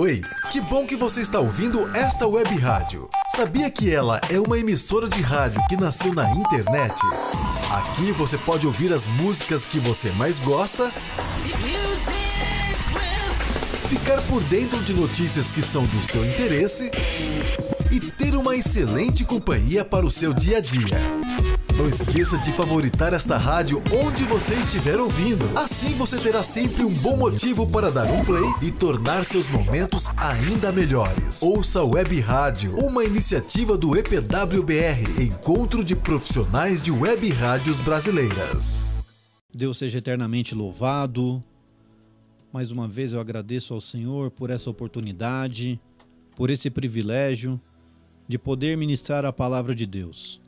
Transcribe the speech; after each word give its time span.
Oi, 0.00 0.22
que 0.52 0.60
bom 0.60 0.86
que 0.86 0.94
você 0.94 1.22
está 1.22 1.40
ouvindo 1.40 1.90
esta 1.92 2.24
web 2.24 2.56
rádio. 2.56 3.10
Sabia 3.34 3.68
que 3.68 3.92
ela 3.92 4.20
é 4.30 4.38
uma 4.38 4.56
emissora 4.56 5.08
de 5.08 5.20
rádio 5.20 5.60
que 5.68 5.76
nasceu 5.76 6.14
na 6.14 6.30
internet? 6.36 6.94
Aqui 7.68 8.12
você 8.12 8.38
pode 8.38 8.64
ouvir 8.64 8.92
as 8.92 9.08
músicas 9.08 9.66
que 9.66 9.80
você 9.80 10.12
mais 10.12 10.38
gosta, 10.38 10.92
ficar 13.88 14.22
por 14.28 14.40
dentro 14.44 14.80
de 14.84 14.94
notícias 14.94 15.50
que 15.50 15.60
são 15.60 15.82
do 15.82 16.00
seu 16.04 16.24
interesse 16.24 16.92
e 17.90 17.98
ter 17.98 18.36
uma 18.36 18.54
excelente 18.54 19.24
companhia 19.24 19.84
para 19.84 20.06
o 20.06 20.10
seu 20.12 20.32
dia 20.32 20.58
a 20.58 20.60
dia. 20.60 21.57
Não 21.78 21.88
esqueça 21.88 22.36
de 22.36 22.50
favoritar 22.50 23.12
esta 23.12 23.38
rádio 23.38 23.80
onde 24.04 24.24
você 24.24 24.52
estiver 24.54 24.98
ouvindo. 24.98 25.46
Assim 25.56 25.94
você 25.94 26.20
terá 26.20 26.42
sempre 26.42 26.82
um 26.82 26.92
bom 26.92 27.16
motivo 27.16 27.70
para 27.70 27.88
dar 27.88 28.10
um 28.10 28.24
play 28.24 28.42
e 28.60 28.72
tornar 28.72 29.24
seus 29.24 29.48
momentos 29.48 30.08
ainda 30.16 30.72
melhores. 30.72 31.40
Ouça 31.40 31.84
Web 31.84 32.18
Rádio, 32.18 32.74
uma 32.84 33.04
iniciativa 33.04 33.78
do 33.78 33.96
EPWBR, 33.96 35.22
Encontro 35.22 35.84
de 35.84 35.94
Profissionais 35.94 36.82
de 36.82 36.90
Web 36.90 37.30
Rádios 37.30 37.78
Brasileiras. 37.78 38.90
Deus 39.54 39.78
seja 39.78 39.98
eternamente 39.98 40.56
louvado. 40.56 41.40
Mais 42.52 42.72
uma 42.72 42.88
vez 42.88 43.12
eu 43.12 43.20
agradeço 43.20 43.72
ao 43.72 43.80
Senhor 43.80 44.32
por 44.32 44.50
essa 44.50 44.68
oportunidade, 44.68 45.80
por 46.34 46.50
esse 46.50 46.70
privilégio 46.70 47.60
de 48.26 48.36
poder 48.36 48.76
ministrar 48.76 49.24
a 49.24 49.32
palavra 49.32 49.76
de 49.76 49.86
Deus. 49.86 50.40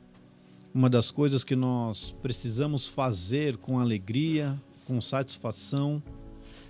Uma 0.73 0.89
das 0.89 1.11
coisas 1.11 1.43
que 1.43 1.55
nós 1.55 2.15
precisamos 2.21 2.87
fazer 2.87 3.57
com 3.57 3.77
alegria, 3.77 4.57
com 4.85 5.01
satisfação, 5.01 6.01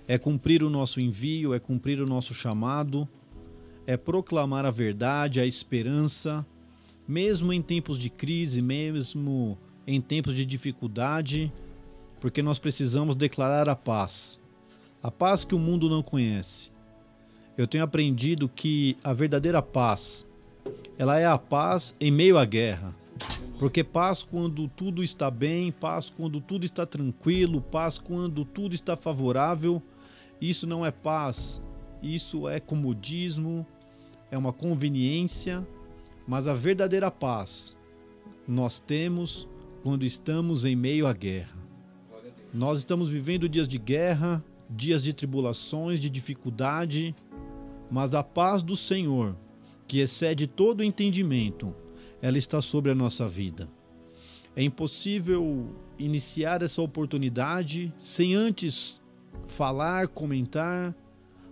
é 0.08 0.18
cumprir 0.18 0.64
o 0.64 0.70
nosso 0.70 1.00
envio, 1.00 1.54
é 1.54 1.60
cumprir 1.60 2.00
o 2.00 2.06
nosso 2.06 2.34
chamado, 2.34 3.08
é 3.86 3.96
proclamar 3.96 4.64
a 4.64 4.72
verdade, 4.72 5.38
a 5.38 5.46
esperança, 5.46 6.44
mesmo 7.06 7.52
em 7.52 7.62
tempos 7.62 7.96
de 7.96 8.10
crise, 8.10 8.60
mesmo 8.60 9.56
em 9.86 10.00
tempos 10.00 10.34
de 10.34 10.44
dificuldade, 10.44 11.52
porque 12.20 12.42
nós 12.42 12.58
precisamos 12.58 13.14
declarar 13.14 13.68
a 13.68 13.76
paz, 13.76 14.40
a 15.00 15.12
paz 15.12 15.44
que 15.44 15.54
o 15.54 15.60
mundo 15.60 15.88
não 15.88 16.02
conhece. 16.02 16.72
Eu 17.56 17.68
tenho 17.68 17.84
aprendido 17.84 18.48
que 18.48 18.96
a 19.04 19.12
verdadeira 19.12 19.62
paz, 19.62 20.26
ela 20.98 21.20
é 21.20 21.26
a 21.26 21.38
paz 21.38 21.94
em 22.00 22.10
meio 22.10 22.36
à 22.36 22.44
guerra. 22.44 23.00
Porque 23.58 23.84
paz 23.84 24.22
quando 24.22 24.66
tudo 24.68 25.02
está 25.02 25.30
bem, 25.30 25.70
paz 25.70 26.10
quando 26.10 26.40
tudo 26.40 26.64
está 26.64 26.84
tranquilo, 26.84 27.60
paz 27.60 27.98
quando 27.98 28.44
tudo 28.44 28.74
está 28.74 28.96
favorável, 28.96 29.82
isso 30.40 30.66
não 30.66 30.84
é 30.84 30.90
paz, 30.90 31.62
isso 32.02 32.48
é 32.48 32.58
comodismo, 32.58 33.66
é 34.30 34.36
uma 34.36 34.52
conveniência, 34.52 35.66
mas 36.26 36.48
a 36.48 36.54
verdadeira 36.54 37.10
paz 37.10 37.76
nós 38.46 38.80
temos 38.80 39.48
quando 39.82 40.04
estamos 40.04 40.64
em 40.64 40.74
meio 40.74 41.06
à 41.06 41.12
guerra. 41.12 41.62
Nós 42.52 42.78
estamos 42.78 43.08
vivendo 43.08 43.48
dias 43.48 43.68
de 43.68 43.78
guerra, 43.78 44.44
dias 44.68 45.02
de 45.02 45.12
tribulações, 45.12 46.00
de 46.00 46.10
dificuldade, 46.10 47.14
mas 47.90 48.14
a 48.14 48.22
paz 48.22 48.62
do 48.62 48.76
Senhor, 48.76 49.36
que 49.86 50.00
excede 50.00 50.46
todo 50.46 50.82
entendimento, 50.82 51.74
ela 52.22 52.38
está 52.38 52.62
sobre 52.62 52.92
a 52.92 52.94
nossa 52.94 53.28
vida. 53.28 53.68
É 54.54 54.62
impossível 54.62 55.74
iniciar 55.98 56.62
essa 56.62 56.80
oportunidade 56.80 57.92
sem 57.98 58.34
antes 58.34 59.02
falar, 59.48 60.06
comentar 60.06 60.94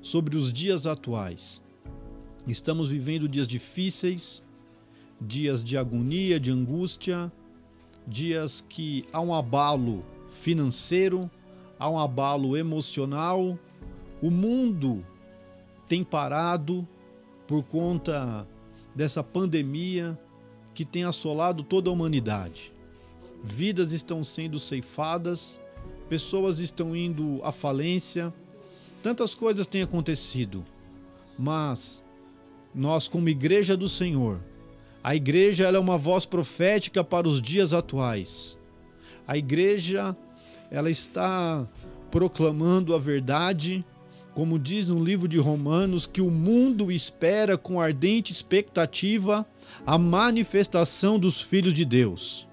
sobre 0.00 0.36
os 0.36 0.52
dias 0.52 0.86
atuais. 0.86 1.60
Estamos 2.46 2.88
vivendo 2.88 3.28
dias 3.28 3.48
difíceis, 3.48 4.44
dias 5.20 5.64
de 5.64 5.76
agonia, 5.76 6.38
de 6.38 6.52
angústia, 6.52 7.32
dias 8.06 8.64
que 8.66 9.04
há 9.12 9.20
um 9.20 9.34
abalo 9.34 10.04
financeiro, 10.30 11.28
há 11.78 11.90
um 11.90 11.98
abalo 11.98 12.56
emocional. 12.56 13.58
O 14.22 14.30
mundo 14.30 15.04
tem 15.88 16.04
parado 16.04 16.86
por 17.46 17.64
conta 17.64 18.46
dessa 18.94 19.24
pandemia, 19.24 20.18
que 20.80 20.84
tem 20.86 21.04
assolado 21.04 21.62
toda 21.62 21.90
a 21.90 21.92
humanidade. 21.92 22.72
Vidas 23.44 23.92
estão 23.92 24.24
sendo 24.24 24.58
ceifadas, 24.58 25.60
pessoas 26.08 26.58
estão 26.58 26.96
indo 26.96 27.38
à 27.44 27.52
falência, 27.52 28.32
tantas 29.02 29.34
coisas 29.34 29.66
têm 29.66 29.82
acontecido. 29.82 30.64
Mas 31.38 32.02
nós, 32.74 33.08
como 33.08 33.28
igreja 33.28 33.76
do 33.76 33.90
Senhor, 33.90 34.42
a 35.04 35.14
igreja 35.14 35.68
é 35.68 35.78
uma 35.78 35.98
voz 35.98 36.24
profética 36.24 37.04
para 37.04 37.28
os 37.28 37.42
dias 37.42 37.74
atuais. 37.74 38.56
A 39.28 39.36
igreja 39.36 40.16
ela 40.70 40.88
está 40.88 41.68
proclamando 42.10 42.94
a 42.94 42.98
verdade, 42.98 43.84
como 44.40 44.58
diz 44.58 44.88
no 44.88 45.04
livro 45.04 45.28
de 45.28 45.36
Romanos, 45.36 46.06
que 46.06 46.22
o 46.22 46.30
mundo 46.30 46.90
espera 46.90 47.58
com 47.58 47.78
ardente 47.78 48.32
expectativa 48.32 49.46
a 49.86 49.98
manifestação 49.98 51.18
dos 51.18 51.42
filhos 51.42 51.74
de 51.74 51.84
Deus. 51.84 52.48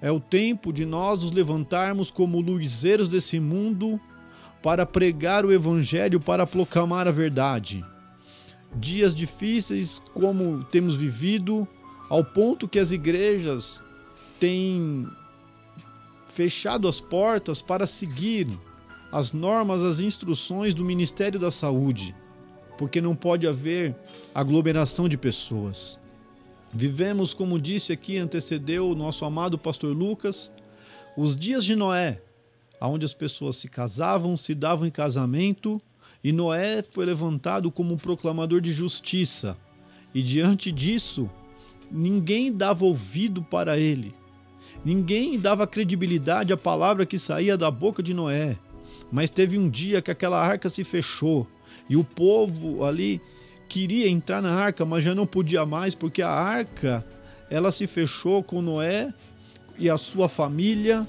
É 0.00 0.10
o 0.10 0.18
tempo 0.18 0.72
de 0.72 0.84
nós 0.84 1.22
nos 1.22 1.30
levantarmos 1.30 2.10
como 2.10 2.40
luzeiros 2.40 3.06
desse 3.06 3.38
mundo 3.38 4.00
para 4.60 4.84
pregar 4.84 5.46
o 5.46 5.52
evangelho, 5.52 6.18
para 6.18 6.44
proclamar 6.48 7.06
a 7.06 7.12
verdade. 7.12 7.84
Dias 8.74 9.14
difíceis 9.14 10.02
como 10.12 10.64
temos 10.64 10.96
vivido, 10.96 11.64
ao 12.08 12.24
ponto 12.24 12.66
que 12.66 12.80
as 12.80 12.90
igrejas 12.90 13.80
têm 14.40 15.06
fechado 16.26 16.88
as 16.88 16.98
portas 16.98 17.62
para 17.62 17.86
seguir 17.86 18.48
as 19.12 19.32
normas, 19.32 19.82
as 19.82 20.00
instruções 20.00 20.74
do 20.74 20.84
Ministério 20.84 21.38
da 21.38 21.50
Saúde, 21.50 22.14
porque 22.78 23.00
não 23.00 23.14
pode 23.14 23.46
haver 23.46 23.94
aglomeração 24.34 25.08
de 25.08 25.16
pessoas. 25.16 25.98
Vivemos, 26.72 27.34
como 27.34 27.60
disse 27.60 27.92
aqui, 27.92 28.16
antecedeu 28.16 28.88
o 28.88 28.94
nosso 28.94 29.24
amado 29.24 29.58
pastor 29.58 29.94
Lucas, 29.96 30.52
os 31.16 31.36
dias 31.36 31.64
de 31.64 31.74
Noé, 31.74 32.22
onde 32.80 33.04
as 33.04 33.12
pessoas 33.12 33.56
se 33.56 33.68
casavam, 33.68 34.36
se 34.36 34.54
davam 34.54 34.86
em 34.86 34.90
casamento, 34.90 35.82
e 36.22 36.32
Noé 36.32 36.82
foi 36.88 37.04
levantado 37.04 37.70
como 37.70 37.94
um 37.94 37.98
proclamador 37.98 38.60
de 38.60 38.72
justiça. 38.72 39.56
E 40.14 40.22
diante 40.22 40.70
disso, 40.70 41.28
ninguém 41.90 42.52
dava 42.52 42.84
ouvido 42.84 43.42
para 43.42 43.78
ele. 43.78 44.14
Ninguém 44.84 45.38
dava 45.38 45.66
credibilidade 45.66 46.52
à 46.52 46.56
palavra 46.56 47.04
que 47.04 47.18
saía 47.18 47.56
da 47.56 47.70
boca 47.70 48.02
de 48.02 48.14
Noé. 48.14 48.56
Mas 49.10 49.30
teve 49.30 49.58
um 49.58 49.68
dia 49.68 50.00
que 50.00 50.10
aquela 50.10 50.40
arca 50.40 50.68
se 50.68 50.84
fechou 50.84 51.46
e 51.88 51.96
o 51.96 52.04
povo 52.04 52.84
ali 52.84 53.20
queria 53.68 54.08
entrar 54.08 54.42
na 54.42 54.52
arca, 54.52 54.84
mas 54.84 55.04
já 55.04 55.14
não 55.14 55.26
podia 55.26 55.64
mais 55.64 55.94
porque 55.94 56.22
a 56.22 56.30
arca 56.30 57.04
ela 57.48 57.72
se 57.72 57.86
fechou 57.86 58.42
com 58.42 58.62
Noé 58.62 59.12
e 59.78 59.90
a 59.90 59.96
sua 59.96 60.28
família 60.28 61.06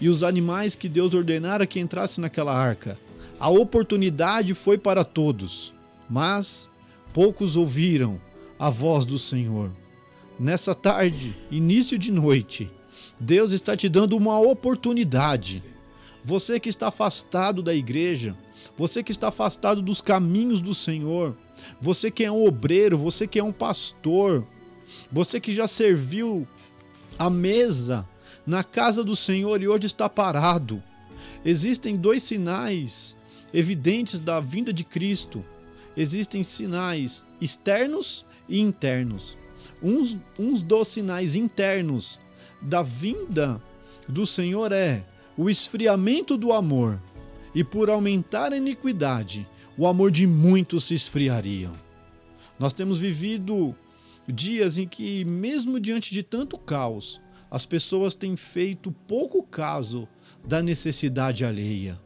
e 0.00 0.08
os 0.08 0.22
animais 0.22 0.76
que 0.76 0.88
Deus 0.88 1.14
ordenara 1.14 1.66
que 1.66 1.80
entrassem 1.80 2.22
naquela 2.22 2.56
arca. 2.56 2.98
A 3.38 3.48
oportunidade 3.48 4.54
foi 4.54 4.78
para 4.78 5.04
todos, 5.04 5.72
mas 6.08 6.68
poucos 7.12 7.56
ouviram 7.56 8.20
a 8.58 8.70
voz 8.70 9.04
do 9.04 9.18
Senhor. 9.18 9.70
Nessa 10.38 10.74
tarde, 10.74 11.34
início 11.50 11.98
de 11.98 12.12
noite, 12.12 12.70
Deus 13.18 13.52
está 13.52 13.76
te 13.76 13.88
dando 13.88 14.16
uma 14.16 14.38
oportunidade. 14.38 15.62
Você 16.24 16.60
que 16.60 16.68
está 16.68 16.88
afastado 16.88 17.62
da 17.62 17.74
igreja, 17.74 18.36
você 18.76 19.02
que 19.02 19.12
está 19.12 19.28
afastado 19.28 19.80
dos 19.80 20.00
caminhos 20.00 20.60
do 20.60 20.74
Senhor, 20.74 21.36
você 21.80 22.10
que 22.10 22.24
é 22.24 22.30
um 22.30 22.44
obreiro, 22.44 22.98
você 22.98 23.26
que 23.26 23.38
é 23.38 23.44
um 23.44 23.52
pastor, 23.52 24.46
você 25.10 25.40
que 25.40 25.52
já 25.52 25.66
serviu 25.66 26.46
a 27.18 27.30
mesa 27.30 28.08
na 28.46 28.64
casa 28.64 29.04
do 29.04 29.14
Senhor 29.14 29.62
e 29.62 29.68
hoje 29.68 29.86
está 29.86 30.08
parado. 30.08 30.82
Existem 31.44 31.96
dois 31.96 32.22
sinais 32.22 33.16
evidentes 33.52 34.18
da 34.18 34.40
vinda 34.40 34.72
de 34.72 34.84
Cristo. 34.84 35.44
Existem 35.96 36.42
sinais 36.42 37.24
externos 37.40 38.24
e 38.48 38.60
internos. 38.60 39.36
Uns, 39.82 40.16
uns 40.38 40.62
dos 40.62 40.88
sinais 40.88 41.34
internos 41.34 42.18
da 42.60 42.82
vinda 42.82 43.60
do 44.08 44.26
Senhor 44.26 44.72
é 44.72 45.04
o 45.40 45.48
esfriamento 45.48 46.36
do 46.36 46.52
amor, 46.52 47.00
e 47.54 47.64
por 47.64 47.88
aumentar 47.88 48.52
a 48.52 48.58
iniquidade, 48.58 49.48
o 49.74 49.86
amor 49.86 50.10
de 50.10 50.26
muitos 50.26 50.84
se 50.84 50.94
esfriaria. 50.94 51.70
Nós 52.58 52.74
temos 52.74 52.98
vivido 52.98 53.74
dias 54.28 54.76
em 54.76 54.86
que, 54.86 55.24
mesmo 55.24 55.80
diante 55.80 56.12
de 56.12 56.22
tanto 56.22 56.58
caos, 56.58 57.22
as 57.50 57.64
pessoas 57.64 58.12
têm 58.12 58.36
feito 58.36 58.92
pouco 59.08 59.42
caso 59.42 60.06
da 60.44 60.62
necessidade 60.62 61.42
alheia. 61.42 61.98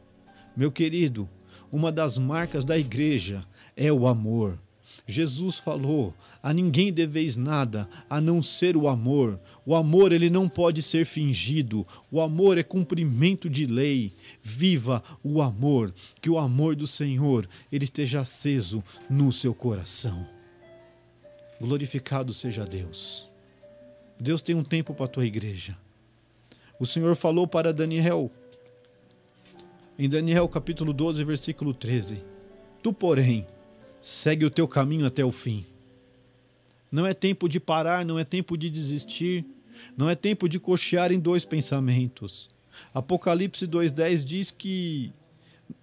Meu 0.57 0.71
querido, 0.71 1.29
uma 1.73 1.91
das 1.91 2.17
marcas 2.17 2.65
da 2.65 2.79
igreja 2.79 3.45
é 3.77 3.93
o 3.93 4.07
amor. 4.07 4.63
Jesus 5.07 5.59
falou: 5.59 6.15
"A 6.43 6.53
ninguém 6.53 6.93
deveis 6.93 7.37
nada 7.37 7.89
a 8.09 8.21
não 8.21 8.43
ser 8.43 8.77
o 8.77 8.89
amor. 8.89 9.39
O 9.67 9.75
amor 9.75 10.13
ele 10.13 10.31
não 10.31 10.49
pode 10.49 10.83
ser 10.83 11.05
fingido. 11.05 11.87
O 12.11 12.21
amor 12.21 12.57
é 12.57 12.63
cumprimento 12.63 13.49
de 13.51 13.67
lei. 13.67 14.11
Viva 14.43 15.03
o 15.23 15.43
amor, 15.43 15.93
que 16.21 16.31
o 16.31 16.39
amor 16.39 16.75
do 16.75 16.87
Senhor 16.87 17.49
ele 17.71 17.85
esteja 17.85 18.21
aceso 18.21 18.83
no 19.09 19.33
seu 19.33 19.55
coração. 19.55 20.27
Glorificado 21.61 22.33
seja 22.33 22.65
Deus. 22.65 23.29
Deus 24.19 24.41
tem 24.41 24.55
um 24.55 24.65
tempo 24.65 24.95
para 24.95 25.05
a 25.05 25.09
tua 25.09 25.27
igreja. 25.27 25.77
O 26.79 26.87
Senhor 26.87 27.15
falou 27.15 27.47
para 27.47 27.73
Daniel 27.73 28.31
em 29.97 30.09
Daniel 30.09 30.49
capítulo 30.49 30.93
12, 30.93 31.23
versículo 31.23 31.73
13: 31.73 32.23
Tu, 32.83 32.93
porém, 32.93 33.47
segue 34.05 34.45
o 34.45 34.51
teu 34.51 34.69
caminho 34.69 35.07
até 35.07 35.25
o 35.25 35.33
fim. 35.33 35.65
Não 36.93 37.07
é 37.07 37.15
tempo 37.15 37.49
de 37.49 37.59
parar, 37.59 38.05
não 38.05 38.19
é 38.19 38.25
tempo 38.25 38.55
de 38.55 38.69
desistir, 38.69 39.47
não 39.97 40.11
é 40.11 40.15
tempo 40.15 40.47
de 40.47 40.61
cochear 40.61 41.11
em 41.11 41.19
dois 41.19 41.47
pensamentos. 41.47 42.51
Apocalipse 42.93 43.67
2,10 43.67 44.23
diz 44.23 44.51
que 44.51 45.11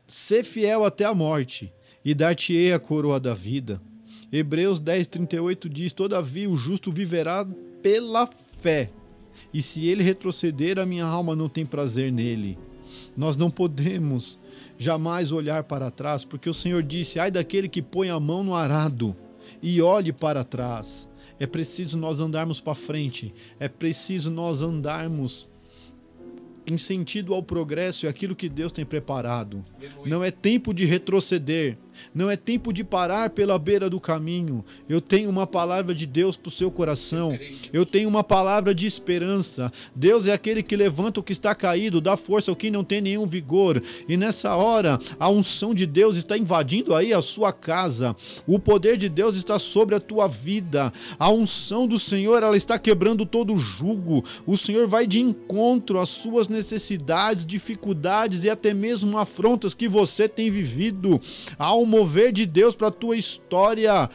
ser 0.06 0.44
fiel 0.44 0.86
até 0.86 1.04
a 1.04 1.16
morte 1.16 1.74
e 2.06 2.14
dar-te-ei 2.14 2.72
a 2.72 2.80
coroa 2.80 3.20
da 3.20 3.34
vida. 3.34 3.82
Hebreus 4.32 4.80
10,38 4.80 5.68
diz: 5.68 5.92
Todavia 5.92 6.48
o 6.48 6.56
justo 6.56 6.92
viverá 6.92 7.44
pela 7.82 8.30
fé, 8.60 8.92
e 9.52 9.64
se 9.64 9.88
ele 9.88 10.04
retroceder, 10.04 10.78
a 10.78 10.86
minha 10.86 11.06
alma 11.06 11.36
não 11.36 11.50
tem 11.50 11.66
prazer 11.66 12.12
nele. 12.12 12.56
Nós 13.15 13.36
não 13.36 13.50
podemos 13.50 14.39
jamais 14.77 15.31
olhar 15.31 15.63
para 15.63 15.92
trás, 15.92 16.24
porque 16.24 16.50
o 16.50 16.53
Senhor 16.53 16.83
disse: 16.83 17.19
ai 17.19 17.31
daquele 17.31 17.69
que 17.69 17.81
põe 17.81 18.09
a 18.09 18.19
mão 18.19 18.44
no 18.44 18.56
arado 18.56 19.15
e 19.62 19.81
olhe 19.81 20.12
para 20.12 20.44
trás. 20.44 21.07
É 21.39 21.48
preciso 21.48 21.98
nós 21.98 22.19
andarmos 22.19 22.62
para 22.62 22.75
frente, 22.75 23.33
é 23.59 23.68
preciso 23.68 24.30
nós 24.30 24.62
andarmos 24.62 25.50
em 26.65 26.77
sentido 26.77 27.33
ao 27.33 27.42
progresso 27.42 28.06
e 28.06 28.09
aquilo 28.09 28.36
que 28.36 28.48
Deus 28.48 28.71
tem 28.71 28.86
preparado. 28.86 29.65
Não 30.06 30.24
é 30.24 30.30
tempo 30.30 30.74
de 30.74 30.86
retroceder, 30.86 31.77
não 32.13 32.30
é 32.30 32.36
tempo 32.36 32.74
de 32.74 32.83
parar 32.83 33.30
pela 33.30 33.57
beira 33.57 33.89
do 33.89 34.00
caminho. 34.00 34.63
Eu 34.88 35.01
tenho 35.01 35.30
uma 35.30 35.48
palavra 35.48 35.94
de 35.94 36.06
Deus 36.06 36.38
para 36.38 36.50
o 36.50 36.51
seu 36.51 36.71
coração. 36.71 37.38
Eu 37.71 37.86
tenho 37.86 38.09
uma 38.09 38.24
palavra 38.24 38.74
de 38.74 38.86
esperança. 38.86 39.71
Deus 39.95 40.27
é 40.27 40.33
aquele 40.33 40.63
que 40.63 40.75
levanta 40.75 41.19
o 41.19 41.24
que 41.24 41.33
está 41.33 41.53
caído, 41.56 42.01
dá 42.01 42.18
força 42.18 42.51
ao 42.51 42.56
que 42.56 42.71
não 42.71 42.83
tem 42.83 43.01
nenhum 43.01 43.25
vigor. 43.25 43.81
E 44.07 44.18
nessa 44.18 44.56
hora, 44.56 45.00
a 45.19 45.30
unção 45.30 45.74
de 45.74 45.86
Deus 45.86 46.18
está 46.18 46.38
invadindo 46.38 46.95
aí 46.95 47.13
a 47.13 47.21
sua 47.21 47.53
casa. 47.53 48.15
O 48.48 48.59
poder 48.59 48.98
de 48.98 49.09
Deus 49.09 49.36
está 49.36 49.57
sobre 49.59 49.95
a 49.95 50.00
tua 50.00 50.27
vida. 50.27 50.92
A 51.18 51.30
unção 51.30 51.88
do 51.88 52.00
Senhor, 52.00 52.44
ela 52.44 52.57
está 52.57 52.77
quebrando 52.77 53.25
todo 53.25 53.53
o 53.53 53.57
jugo. 53.57 54.24
O 54.45 54.57
Senhor 54.57 54.88
vai 54.88 55.06
de 55.07 55.19
encontro 55.19 56.00
às 56.00 56.09
suas 56.09 56.48
necessidades, 56.48 57.45
dificuldades 57.45 58.44
e 58.44 58.50
até 58.50 58.74
mesmo 58.74 59.18
afrontas 59.18 59.74
que 59.74 59.88
você 59.88 60.27
tem 60.27 60.51
vivido. 60.51 61.19
Há 61.57 61.75
um 61.75 61.86
mover 61.92 62.32
de 62.32 62.46
Deus 62.46 62.74
para 62.74 62.88
a 62.88 62.92
tua 62.92 63.18
história. 63.18 64.10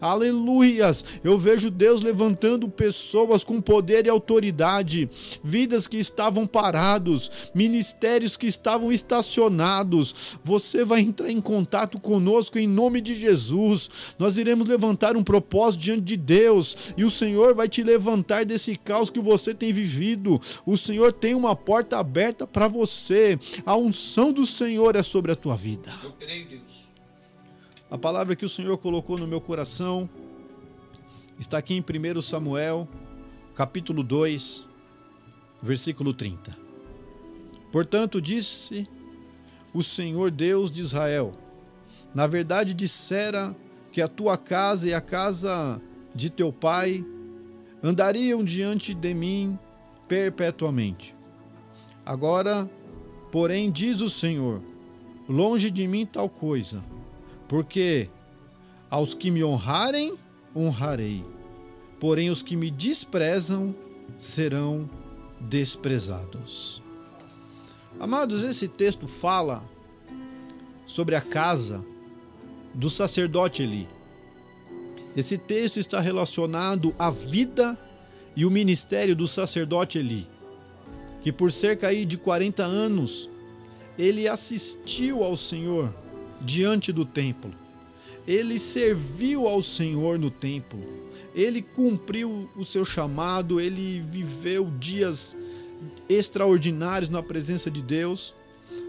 Aleluias. 0.00 1.04
Eu 1.22 1.38
vejo 1.38 1.70
Deus 1.70 2.00
levantando 2.00 2.68
pessoas 2.68 3.44
com 3.44 3.60
poder 3.60 4.06
e 4.06 4.08
autoridade, 4.08 5.10
vidas 5.42 5.86
que 5.86 5.98
estavam 5.98 6.46
parados, 6.46 7.50
ministérios 7.54 8.36
que 8.36 8.46
estavam 8.46 8.90
estacionados. 8.90 10.38
Você 10.42 10.84
vai 10.84 11.00
entrar 11.00 11.30
em 11.30 11.40
contato 11.40 12.00
conosco 12.00 12.58
em 12.58 12.66
nome 12.66 13.02
de 13.02 13.14
Jesus. 13.14 13.90
Nós 14.18 14.38
iremos 14.38 14.66
levantar 14.66 15.16
um 15.16 15.22
propósito 15.22 15.82
diante 15.82 16.02
de 16.02 16.16
Deus 16.16 16.94
e 16.96 17.04
o 17.04 17.10
Senhor 17.10 17.54
vai 17.54 17.68
te 17.68 17.82
levantar 17.82 18.46
desse 18.46 18.76
caos 18.76 19.10
que 19.10 19.20
você 19.20 19.52
tem 19.52 19.70
vivido. 19.70 20.40
O 20.64 20.78
Senhor 20.78 21.12
tem 21.12 21.34
uma 21.34 21.54
porta 21.54 21.98
aberta 21.98 22.46
para 22.46 22.68
você. 22.68 23.38
A 23.66 23.76
unção 23.76 24.13
unção 24.14 24.32
do 24.32 24.46
Senhor 24.46 24.94
é 24.94 25.02
sobre 25.02 25.32
a 25.32 25.34
tua 25.34 25.56
vida. 25.56 25.92
Eu 26.04 26.12
creio, 26.12 26.48
Deus. 26.48 26.92
A 27.90 27.98
palavra 27.98 28.36
que 28.36 28.44
o 28.44 28.48
Senhor 28.48 28.78
colocou 28.78 29.18
no 29.18 29.26
meu 29.26 29.40
coração 29.40 30.08
está 31.36 31.58
aqui 31.58 31.74
em 31.74 31.80
1 31.80 32.22
Samuel, 32.22 32.86
capítulo 33.56 34.04
2, 34.04 34.64
versículo 35.60 36.14
30. 36.14 36.56
Portanto, 37.72 38.22
disse 38.22 38.88
o 39.72 39.82
Senhor 39.82 40.30
Deus 40.30 40.70
de 40.70 40.80
Israel: 40.80 41.32
Na 42.14 42.28
verdade, 42.28 42.72
dissera 42.72 43.52
que 43.90 44.00
a 44.00 44.06
tua 44.06 44.38
casa 44.38 44.88
e 44.88 44.94
a 44.94 45.00
casa 45.00 45.82
de 46.14 46.30
teu 46.30 46.52
pai 46.52 47.04
andariam 47.82 48.44
diante 48.44 48.94
de 48.94 49.12
mim 49.12 49.58
perpetuamente. 50.06 51.16
Agora, 52.06 52.70
Porém, 53.34 53.68
diz 53.68 54.00
o 54.00 54.08
Senhor: 54.08 54.62
longe 55.28 55.68
de 55.68 55.88
mim 55.88 56.06
tal 56.06 56.28
coisa, 56.28 56.84
porque 57.48 58.08
aos 58.88 59.12
que 59.12 59.28
me 59.28 59.42
honrarem, 59.42 60.16
honrarei, 60.54 61.24
porém 61.98 62.30
os 62.30 62.44
que 62.44 62.54
me 62.54 62.70
desprezam 62.70 63.74
serão 64.16 64.88
desprezados. 65.40 66.80
Amados, 67.98 68.44
esse 68.44 68.68
texto 68.68 69.08
fala 69.08 69.68
sobre 70.86 71.16
a 71.16 71.20
casa 71.20 71.84
do 72.72 72.88
sacerdote 72.88 73.64
Eli. 73.64 73.88
Esse 75.16 75.36
texto 75.36 75.80
está 75.80 75.98
relacionado 75.98 76.94
à 76.96 77.10
vida 77.10 77.76
e 78.36 78.46
o 78.46 78.50
ministério 78.50 79.16
do 79.16 79.26
sacerdote 79.26 79.98
Eli 79.98 80.33
que 81.24 81.32
por 81.32 81.50
cerca 81.50 81.88
aí 81.88 82.04
de 82.04 82.18
40 82.18 82.62
anos 82.62 83.30
ele 83.98 84.28
assistiu 84.28 85.24
ao 85.24 85.38
Senhor 85.38 85.92
diante 86.38 86.92
do 86.92 87.06
templo. 87.06 87.50
Ele 88.26 88.58
serviu 88.58 89.48
ao 89.48 89.62
Senhor 89.62 90.18
no 90.18 90.30
templo. 90.30 90.78
Ele 91.34 91.62
cumpriu 91.62 92.46
o 92.54 92.62
seu 92.62 92.84
chamado, 92.84 93.58
ele 93.58 94.00
viveu 94.00 94.70
dias 94.78 95.34
extraordinários 96.10 97.08
na 97.08 97.22
presença 97.22 97.70
de 97.70 97.80
Deus. 97.80 98.36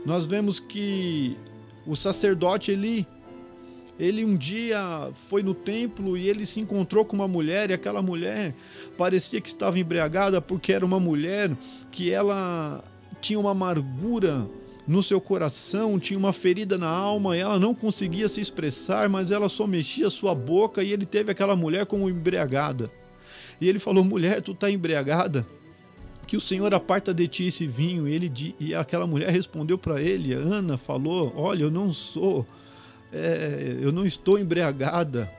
Nós 0.05 0.25
vemos 0.25 0.59
que 0.59 1.37
o 1.87 1.95
sacerdote 1.95 2.69
ele 2.69 3.07
ele 3.99 4.25
um 4.25 4.35
dia 4.35 5.11
foi 5.29 5.41
no 5.41 5.53
templo 5.53 6.17
e 6.17 6.27
ele 6.27 6.45
se 6.45 6.59
encontrou 6.59 7.05
com 7.05 7.15
uma 7.15 7.27
mulher 7.27 7.69
e 7.69 7.73
aquela 7.73 8.01
mulher 8.01 8.53
parecia 8.97 9.39
que 9.39 9.47
estava 9.47 9.79
embriagada 9.79 10.41
porque 10.41 10.73
era 10.73 10.85
uma 10.85 10.99
mulher 10.99 11.55
que 11.91 12.11
ela 12.11 12.83
tinha 13.21 13.39
uma 13.39 13.51
amargura 13.51 14.47
no 14.87 15.01
seu 15.01 15.19
coração, 15.19 15.99
tinha 15.99 16.17
uma 16.19 16.31
ferida 16.31 16.77
na 16.77 16.87
alma, 16.87 17.35
e 17.35 17.39
ela 17.39 17.59
não 17.59 17.73
conseguia 17.73 18.27
se 18.27 18.39
expressar, 18.39 19.09
mas 19.09 19.31
ela 19.31 19.49
só 19.49 19.65
mexia 19.65 20.09
sua 20.09 20.35
boca 20.35 20.83
e 20.83 20.93
ele 20.93 21.05
teve 21.05 21.31
aquela 21.31 21.55
mulher 21.55 21.85
como 21.85 22.09
embriagada. 22.09 22.91
E 23.59 23.67
ele 23.67 23.79
falou: 23.79 24.03
"Mulher, 24.03 24.41
tu 24.41 24.53
tá 24.53 24.69
embriagada? 24.69 25.45
Que 26.27 26.37
o 26.37 26.41
Senhor 26.41 26.71
aparta 26.73 27.13
de 27.13 27.27
ti 27.27 27.47
esse 27.47 27.65
vinho". 27.65 28.07
E 28.07 28.13
ele 28.13 28.55
e 28.59 28.75
aquela 28.75 29.07
mulher 29.07 29.31
respondeu 29.31 29.77
para 29.77 30.01
ele, 30.01 30.33
Ana 30.33 30.77
falou: 30.77 31.33
"Olha, 31.35 31.63
eu 31.63 31.71
não 31.71 31.91
sou 31.91 32.45
é, 33.11 33.77
eu 33.81 33.91
não 33.91 34.05
estou 34.05 34.39
embriagada, 34.39 35.31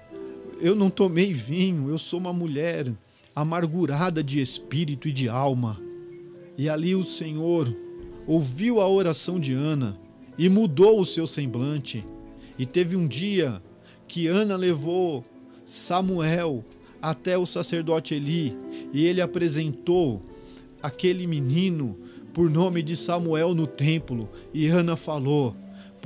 eu 0.61 0.75
não 0.75 0.88
tomei 0.88 1.32
vinho, 1.32 1.90
eu 1.90 1.99
sou 1.99 2.18
uma 2.18 2.32
mulher 2.32 2.92
amargurada 3.35 4.23
de 4.23 4.40
espírito 4.40 5.08
e 5.08 5.12
de 5.12 5.28
alma. 5.28 5.80
E 6.56 6.68
ali 6.68 6.94
o 6.94 7.02
Senhor 7.02 7.75
ouviu 8.26 8.80
a 8.80 8.88
oração 8.88 9.38
de 9.38 9.52
Ana 9.52 9.99
e 10.38 10.49
mudou 10.49 11.00
o 11.00 11.04
seu 11.04 11.26
semblante. 11.26 12.04
E 12.58 12.64
teve 12.64 12.96
um 12.96 13.06
dia 13.06 13.62
que 14.08 14.26
Ana 14.26 14.56
levou 14.56 15.25
Samuel 15.64 16.64
até 17.02 17.37
o 17.37 17.44
sacerdote 17.44 18.14
Eli 18.14 18.56
e 18.92 19.04
ele 19.04 19.20
apresentou 19.20 20.23
aquele 20.82 21.26
menino 21.26 21.99
por 22.32 22.50
nome 22.50 22.82
de 22.82 22.96
Samuel 22.96 23.54
no 23.54 23.66
templo. 23.66 24.28
E 24.54 24.66
Ana 24.68 24.96
falou: 24.96 25.54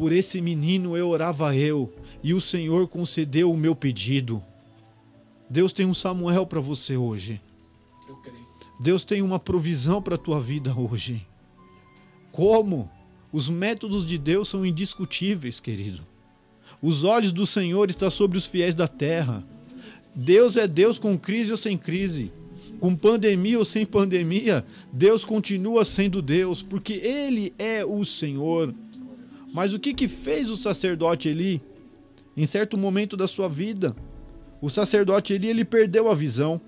por 0.01 0.13
esse 0.13 0.41
menino 0.41 0.97
eu 0.97 1.11
orava 1.11 1.55
eu, 1.55 1.93
e 2.23 2.33
o 2.33 2.41
Senhor 2.41 2.89
concedeu 2.89 3.53
o 3.53 3.57
meu 3.57 3.77
pedido. 3.77 4.43
Deus 5.51 5.75
tem 5.75 5.85
um 5.85 5.93
Samuel 5.93 6.47
para 6.47 6.59
você 6.59 6.97
hoje. 6.97 7.39
Deus 8.81 9.05
tem 9.05 9.21
uma 9.21 9.39
provisão 9.39 10.01
para 10.01 10.15
a 10.15 10.19
tua 10.19 10.41
vida 10.41 10.75
hoje. 10.75 11.27
Como? 12.33 12.91
Os 13.31 13.51
métodos 13.51 14.07
de 14.07 14.17
Deus 14.17 14.49
são 14.49 14.65
indiscutíveis, 14.65 15.61
querido. 15.61 16.01
Os 16.81 17.05
olhos 17.05 17.31
do 17.31 17.45
Senhor 17.45 17.91
estão 17.91 18.09
sobre 18.09 18.39
os 18.39 18.47
fiéis 18.47 18.75
da 18.75 18.89
terra. 18.89 19.47
Deus 20.15 20.57
é 20.57 20.67
Deus 20.67 20.99
com 20.99 21.19
crise 21.19 21.51
ou 21.51 21.59
sem 21.59 21.77
crise. 21.77 22.33
Com 22.81 22.97
pandemia 22.97 23.59
ou 23.59 23.67
sem 23.67 23.85
pandemia, 23.85 24.65
Deus 24.91 25.27
continua 25.27 25.85
sendo 25.85 26.23
Deus, 26.23 26.63
porque 26.63 26.95
Ele 26.95 27.53
é 27.59 27.85
o 27.85 28.03
Senhor. 28.03 28.75
Mas 29.53 29.75
o 29.75 29.79
que 29.79 29.93
que 29.93 30.09
fez 30.09 30.51
o 30.51 30.57
sacerdote 30.57 31.29
Eli? 31.29 31.61
Em 32.37 32.47
certo 32.47 32.79
momento 32.79 33.17
da 33.17 33.27
sua 33.27 33.49
vida, 33.49 33.95
o 34.61 34.69
sacerdote 34.69 35.33
Eli 35.33 35.49
ele 35.49 35.65
perdeu 35.65 36.11
a 36.11 36.15
visão. 36.15 36.61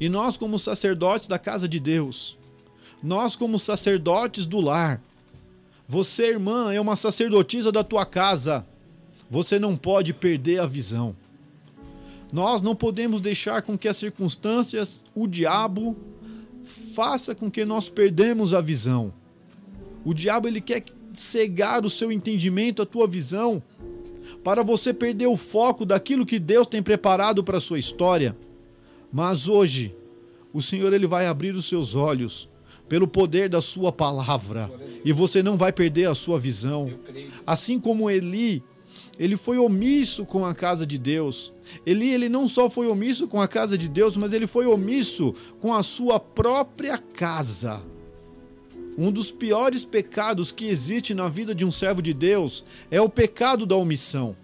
E 0.00 0.08
nós 0.08 0.36
como 0.36 0.58
sacerdotes 0.58 1.28
da 1.28 1.38
casa 1.38 1.68
de 1.68 1.78
Deus, 1.78 2.36
nós 3.02 3.36
como 3.36 3.58
sacerdotes 3.58 4.46
do 4.46 4.60
lar, 4.60 5.02
você, 5.88 6.30
irmã, 6.30 6.72
é 6.72 6.80
uma 6.80 6.96
sacerdotisa 6.96 7.70
da 7.70 7.84
tua 7.84 8.04
casa. 8.04 8.66
Você 9.30 9.58
não 9.58 9.76
pode 9.76 10.12
perder 10.12 10.60
a 10.60 10.66
visão. 10.66 11.14
Nós 12.32 12.60
não 12.60 12.74
podemos 12.74 13.20
deixar 13.20 13.62
com 13.62 13.78
que 13.78 13.86
as 13.86 13.96
circunstâncias, 13.96 15.04
o 15.14 15.28
diabo, 15.28 15.96
faça 16.92 17.34
com 17.34 17.48
que 17.48 17.64
nós 17.64 17.88
perdemos 17.88 18.52
a 18.52 18.60
visão. 18.60 19.14
O 20.04 20.12
diabo 20.12 20.48
ele 20.48 20.60
quer 20.60 20.84
cegar 21.20 21.84
o 21.84 21.90
seu 21.90 22.12
entendimento, 22.12 22.82
a 22.82 22.86
tua 22.86 23.06
visão, 23.06 23.62
para 24.44 24.62
você 24.62 24.92
perder 24.92 25.26
o 25.26 25.36
foco 25.36 25.84
daquilo 25.84 26.26
que 26.26 26.38
Deus 26.38 26.66
tem 26.66 26.82
preparado 26.82 27.42
para 27.42 27.58
a 27.58 27.60
sua 27.60 27.78
história. 27.78 28.36
Mas 29.12 29.48
hoje, 29.48 29.94
o 30.52 30.60
Senhor 30.60 30.92
ele 30.92 31.06
vai 31.06 31.26
abrir 31.26 31.54
os 31.54 31.66
seus 31.66 31.94
olhos 31.94 32.48
pelo 32.88 33.08
poder 33.08 33.48
da 33.48 33.60
sua 33.60 33.90
palavra 33.92 34.70
e 35.04 35.12
você 35.12 35.42
não 35.42 35.56
vai 35.56 35.72
perder 35.72 36.08
a 36.08 36.14
sua 36.14 36.38
visão. 36.38 36.92
Assim 37.46 37.78
como 37.78 38.10
Eli, 38.10 38.62
ele 39.18 39.36
foi 39.36 39.58
omisso 39.58 40.24
com 40.24 40.44
a 40.44 40.54
casa 40.54 40.86
de 40.86 40.98
Deus. 40.98 41.52
Eli, 41.84 42.12
ele 42.12 42.28
não 42.28 42.46
só 42.46 42.68
foi 42.68 42.86
omisso 42.88 43.26
com 43.26 43.40
a 43.40 43.48
casa 43.48 43.76
de 43.76 43.88
Deus, 43.88 44.16
mas 44.16 44.32
ele 44.32 44.46
foi 44.46 44.66
omisso 44.66 45.34
com 45.58 45.74
a 45.74 45.82
sua 45.82 46.20
própria 46.20 46.98
casa. 46.98 47.84
Um 48.98 49.12
dos 49.12 49.30
piores 49.30 49.84
pecados 49.84 50.50
que 50.50 50.66
existe 50.66 51.14
na 51.14 51.28
vida 51.28 51.54
de 51.54 51.64
um 51.64 51.70
servo 51.70 52.00
de 52.00 52.14
Deus 52.14 52.64
é 52.90 53.00
o 53.00 53.08
pecado 53.08 53.66
da 53.66 53.76
omissão. 53.76 54.34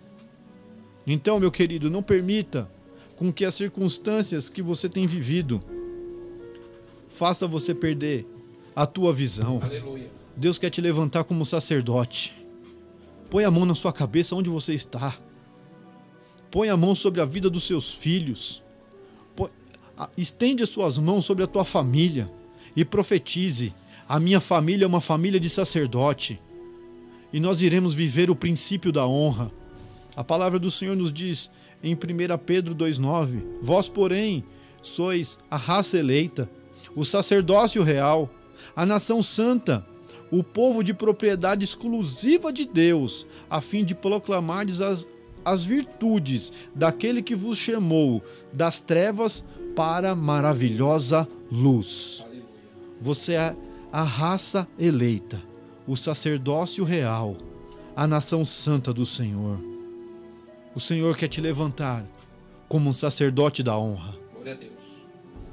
Então, 1.06 1.40
meu 1.40 1.50
querido, 1.50 1.90
não 1.90 2.02
permita 2.02 2.70
com 3.16 3.32
que 3.32 3.44
as 3.44 3.54
circunstâncias 3.54 4.50
que 4.50 4.60
você 4.60 4.88
tem 4.88 5.06
vivido 5.06 5.60
faça 7.08 7.46
você 7.46 7.74
perder 7.74 8.26
a 8.74 8.86
tua 8.86 9.12
visão. 9.12 9.60
Aleluia. 9.62 10.10
Deus 10.36 10.58
quer 10.58 10.70
te 10.70 10.80
levantar 10.80 11.24
como 11.24 11.44
sacerdote. 11.44 12.34
Põe 13.30 13.44
a 13.44 13.50
mão 13.50 13.64
na 13.64 13.74
sua 13.74 13.92
cabeça 13.92 14.34
onde 14.34 14.50
você 14.50 14.74
está. 14.74 15.16
Põe 16.50 16.68
a 16.68 16.76
mão 16.76 16.94
sobre 16.94 17.20
a 17.20 17.24
vida 17.24 17.48
dos 17.48 17.64
seus 17.64 17.94
filhos. 17.94 18.62
Põe, 19.34 19.50
estende 20.16 20.62
as 20.62 20.68
suas 20.68 20.98
mãos 20.98 21.24
sobre 21.24 21.44
a 21.44 21.46
tua 21.46 21.64
família 21.64 22.28
e 22.76 22.84
profetize: 22.84 23.74
a 24.12 24.20
minha 24.20 24.42
família 24.42 24.84
é 24.84 24.86
uma 24.86 25.00
família 25.00 25.40
de 25.40 25.48
sacerdote. 25.48 26.38
E 27.32 27.40
nós 27.40 27.62
iremos 27.62 27.94
viver 27.94 28.28
o 28.28 28.36
princípio 28.36 28.92
da 28.92 29.06
honra. 29.06 29.50
A 30.14 30.22
palavra 30.22 30.58
do 30.58 30.70
Senhor 30.70 30.94
nos 30.94 31.10
diz 31.10 31.50
em 31.82 31.94
1 31.94 31.98
Pedro 32.44 32.74
2,9: 32.74 33.42
Vós, 33.62 33.88
porém, 33.88 34.44
sois 34.82 35.38
a 35.50 35.56
raça 35.56 35.96
eleita, 35.96 36.46
o 36.94 37.06
sacerdócio 37.06 37.82
real, 37.82 38.30
a 38.76 38.84
nação 38.84 39.22
santa, 39.22 39.82
o 40.30 40.44
povo 40.44 40.84
de 40.84 40.92
propriedade 40.92 41.64
exclusiva 41.64 42.52
de 42.52 42.66
Deus, 42.66 43.26
a 43.48 43.62
fim 43.62 43.82
de 43.82 43.94
proclamar 43.94 44.66
as, 44.68 45.06
as 45.42 45.64
virtudes 45.64 46.52
daquele 46.74 47.22
que 47.22 47.34
vos 47.34 47.56
chamou 47.56 48.22
das 48.52 48.78
trevas 48.78 49.42
para 49.74 50.14
maravilhosa 50.14 51.26
luz. 51.50 52.22
Você 53.00 53.36
é 53.36 53.54
a 53.92 54.02
raça 54.02 54.66
eleita, 54.78 55.42
o 55.86 55.94
sacerdócio 55.94 56.82
real, 56.82 57.36
a 57.94 58.06
nação 58.06 58.42
santa 58.42 58.92
do 58.92 59.04
Senhor. 59.04 59.60
O 60.74 60.80
Senhor 60.80 61.14
quer 61.14 61.28
te 61.28 61.42
levantar 61.42 62.06
como 62.68 62.88
um 62.88 62.92
sacerdote 62.92 63.62
da 63.62 63.78
honra. 63.78 64.14
Glória 64.32 64.54
a 64.54 64.56
Deus. 64.56 65.02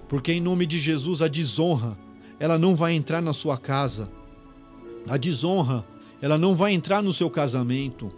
Porque 0.08 0.32
em 0.32 0.40
nome 0.40 0.66
de 0.66 0.80
Jesus 0.80 1.22
a 1.22 1.28
desonra 1.28 1.98
ela 2.40 2.58
não 2.58 2.76
vai 2.76 2.94
entrar 2.94 3.22
na 3.22 3.34
sua 3.34 3.58
casa. 3.58 4.08
A 5.08 5.18
desonra, 5.18 5.86
ela 6.22 6.38
não 6.38 6.56
vai 6.56 6.72
entrar 6.72 7.04
no 7.04 7.12
seu 7.12 7.30
casamento. 7.30 8.10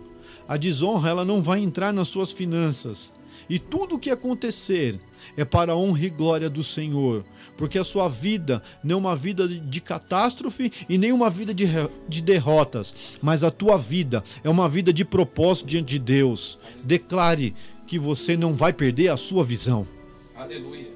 A 0.47 0.57
desonra, 0.57 1.09
ela 1.09 1.25
não 1.25 1.41
vai 1.41 1.59
entrar 1.59 1.91
nas 1.91 2.07
suas 2.07 2.31
finanças. 2.31 3.11
E 3.51 3.59
tudo 3.59 3.95
o 3.95 3.99
que 3.99 4.09
acontecer 4.09 4.97
é 5.35 5.43
para 5.43 5.73
a 5.73 5.75
honra 5.75 6.05
e 6.05 6.09
glória 6.09 6.49
do 6.49 6.63
Senhor, 6.63 7.25
porque 7.57 7.77
a 7.77 7.83
sua 7.83 8.07
vida 8.07 8.63
não 8.81 8.95
é 8.95 8.97
uma 8.97 9.13
vida 9.13 9.45
de 9.45 9.81
catástrofe 9.81 10.71
e 10.87 10.97
nem 10.97 11.11
uma 11.11 11.29
vida 11.29 11.53
de, 11.53 11.65
de 12.07 12.21
derrotas, 12.21 13.19
mas 13.21 13.43
a 13.43 13.51
tua 13.51 13.77
vida 13.77 14.23
é 14.41 14.49
uma 14.49 14.69
vida 14.69 14.93
de 14.93 15.03
propósito 15.03 15.67
diante 15.67 15.89
de 15.89 15.99
Deus. 15.99 16.57
Declare 16.81 17.53
que 17.85 17.99
você 17.99 18.37
não 18.37 18.53
vai 18.53 18.71
perder 18.71 19.09
a 19.09 19.17
sua 19.17 19.43
visão. 19.43 19.85
Aleluia. 20.33 20.89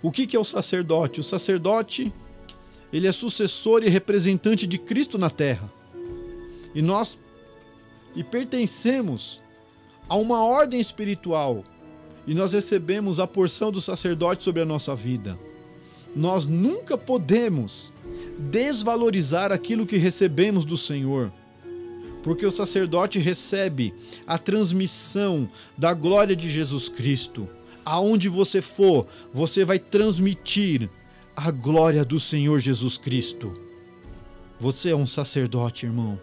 O 0.00 0.10
que, 0.10 0.26
que 0.26 0.34
é 0.34 0.40
o 0.40 0.44
sacerdote? 0.44 1.20
O 1.20 1.22
sacerdote 1.22 2.10
ele 2.90 3.06
é 3.06 3.12
sucessor 3.12 3.82
e 3.82 3.90
representante 3.90 4.66
de 4.66 4.78
Cristo 4.78 5.18
na 5.18 5.28
terra. 5.28 5.70
E 6.74 6.80
nós 6.80 7.18
e 8.16 8.24
pertencemos 8.24 9.42
a 10.08 10.16
uma 10.16 10.42
ordem 10.42 10.80
espiritual 10.80 11.62
e 12.26 12.34
nós 12.34 12.52
recebemos 12.52 13.18
a 13.18 13.26
porção 13.26 13.72
do 13.72 13.80
sacerdote 13.80 14.44
sobre 14.44 14.62
a 14.62 14.64
nossa 14.64 14.94
vida. 14.94 15.38
Nós 16.14 16.46
nunca 16.46 16.96
podemos 16.96 17.92
desvalorizar 18.38 19.50
aquilo 19.50 19.86
que 19.86 19.96
recebemos 19.96 20.64
do 20.64 20.76
Senhor, 20.76 21.32
porque 22.22 22.46
o 22.46 22.50
sacerdote 22.50 23.18
recebe 23.18 23.94
a 24.26 24.38
transmissão 24.38 25.48
da 25.76 25.92
glória 25.94 26.36
de 26.36 26.50
Jesus 26.50 26.88
Cristo. 26.88 27.48
Aonde 27.84 28.28
você 28.28 28.62
for, 28.62 29.06
você 29.32 29.64
vai 29.64 29.78
transmitir 29.78 30.88
a 31.34 31.50
glória 31.50 32.04
do 32.04 32.20
Senhor 32.20 32.60
Jesus 32.60 32.96
Cristo. 32.96 33.52
Você 34.60 34.90
é 34.90 34.96
um 34.96 35.06
sacerdote, 35.06 35.86
irmão. 35.86 36.20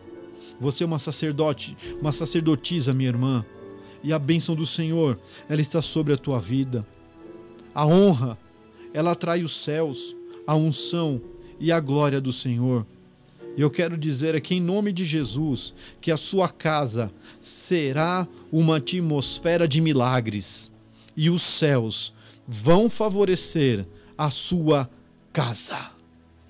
Você 0.61 0.83
é 0.83 0.87
uma 0.87 0.99
sacerdote, 0.99 1.75
uma 1.99 2.13
sacerdotisa, 2.13 2.93
minha 2.93 3.09
irmã. 3.09 3.45
E 4.03 4.13
a 4.13 4.19
bênção 4.19 4.55
do 4.55 4.65
Senhor, 4.65 5.19
ela 5.47 5.61
está 5.61 5.81
sobre 5.81 6.13
a 6.13 6.17
tua 6.17 6.39
vida. 6.39 6.85
A 7.73 7.85
honra, 7.85 8.37
ela 8.93 9.11
atrai 9.11 9.43
os 9.43 9.55
céus, 9.55 10.15
a 10.47 10.55
unção 10.55 11.21
e 11.59 11.71
a 11.71 11.79
glória 11.79 12.21
do 12.21 12.31
Senhor. 12.31 12.85
E 13.57 13.61
eu 13.61 13.69
quero 13.69 13.97
dizer 13.97 14.35
aqui 14.35 14.55
em 14.55 14.61
nome 14.61 14.91
de 14.91 15.03
Jesus 15.03 15.73
que 15.99 16.11
a 16.11 16.17
sua 16.17 16.47
casa 16.47 17.11
será 17.41 18.27
uma 18.51 18.77
atmosfera 18.77 19.67
de 19.67 19.81
milagres 19.81 20.71
e 21.15 21.29
os 21.29 21.41
céus 21.41 22.13
vão 22.47 22.89
favorecer 22.89 23.85
a 24.17 24.31
sua 24.31 24.89
casa. 25.33 25.91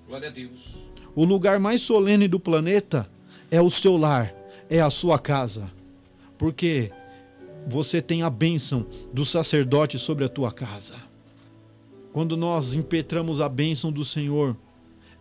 Glória 0.08 0.30
a 0.30 0.32
Deus. 0.32 0.86
O 1.16 1.26
lugar 1.26 1.60
mais 1.60 1.82
solene 1.82 2.28
do 2.28 2.40
planeta 2.40 3.10
é 3.50 3.60
o 3.60 3.70
seu 3.70 3.98
lar, 3.98 4.34
é 4.70 4.80
a 4.80 4.90
sua 4.90 5.18
casa. 5.18 5.72
Porque 6.38 6.92
você 7.68 8.02
tem 8.02 8.24
a 8.24 8.30
bênção 8.30 8.86
do 9.14 9.26
sacerdote 9.26 9.98
sobre 9.98 10.26
a 10.26 10.30
tua 10.30 10.52
casa. 10.52 10.96
Quando 12.12 12.36
nós 12.36 12.74
impetramos 12.74 13.40
a 13.40 13.48
bênção 13.48 13.92
do 13.92 14.04
Senhor, 14.04 14.58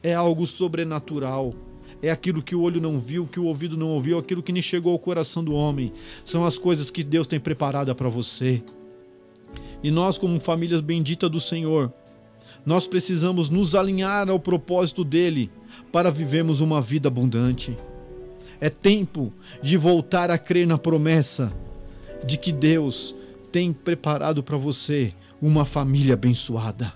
é 0.03 0.15
algo 0.15 0.47
sobrenatural. 0.47 1.55
É 2.03 2.11
aquilo 2.11 2.43
que 2.43 2.55
o 2.55 2.63
olho 2.63 2.81
não 2.81 2.99
viu, 2.99 3.27
que 3.27 3.41
o 3.41 3.45
ouvido 3.45 3.77
não 3.77 3.89
ouviu, 3.89 4.19
aquilo 4.19 4.43
que 4.43 4.53
nem 4.53 4.63
chegou 4.63 4.93
ao 4.93 4.99
coração 4.99 5.43
do 5.43 5.53
homem. 5.53 5.93
São 6.25 6.45
as 6.45 6.59
coisas 6.59 6.91
que 6.91 7.03
Deus 7.03 7.27
tem 7.27 7.41
preparada 7.41 7.95
para 7.95 8.09
você. 8.09 8.63
E 9.83 9.91
nós, 9.91 10.17
como 10.17 10.39
famílias 10.39 10.81
benditas 10.81 11.31
do 11.31 11.41
Senhor, 11.41 11.93
nós 12.65 12.87
precisamos 12.87 13.49
nos 13.49 13.75
alinhar 13.75 14.29
ao 14.29 14.39
propósito 14.39 15.05
dele 15.05 15.51
para 15.93 16.11
vivermos 16.11 16.61
uma 16.61 16.81
vida 16.81 17.09
abundante. 17.09 17.77
É 18.61 18.69
tempo 18.69 19.33
de 19.63 19.77
voltar 19.77 20.31
a 20.31 20.39
crer 20.39 20.67
na 20.67 20.79
promessa 20.79 21.53
de 22.25 22.37
que 22.37 22.53
Deus 22.53 23.15
tem 23.51 23.73
preparado 23.73 24.43
para 24.43 24.57
você 24.57 25.15
uma 25.41 25.65
família 25.65 26.15
abençoada. 26.15 26.93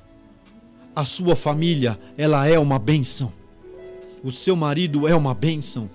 A 0.95 1.05
sua 1.05 1.35
família, 1.35 1.99
ela 2.19 2.47
é 2.47 2.59
uma 2.59 2.79
bênção. 2.79 3.33
O 4.23 4.31
seu 4.31 4.55
marido 4.55 5.09
é 5.09 5.15
uma 5.15 5.35
bênção. 5.35 5.91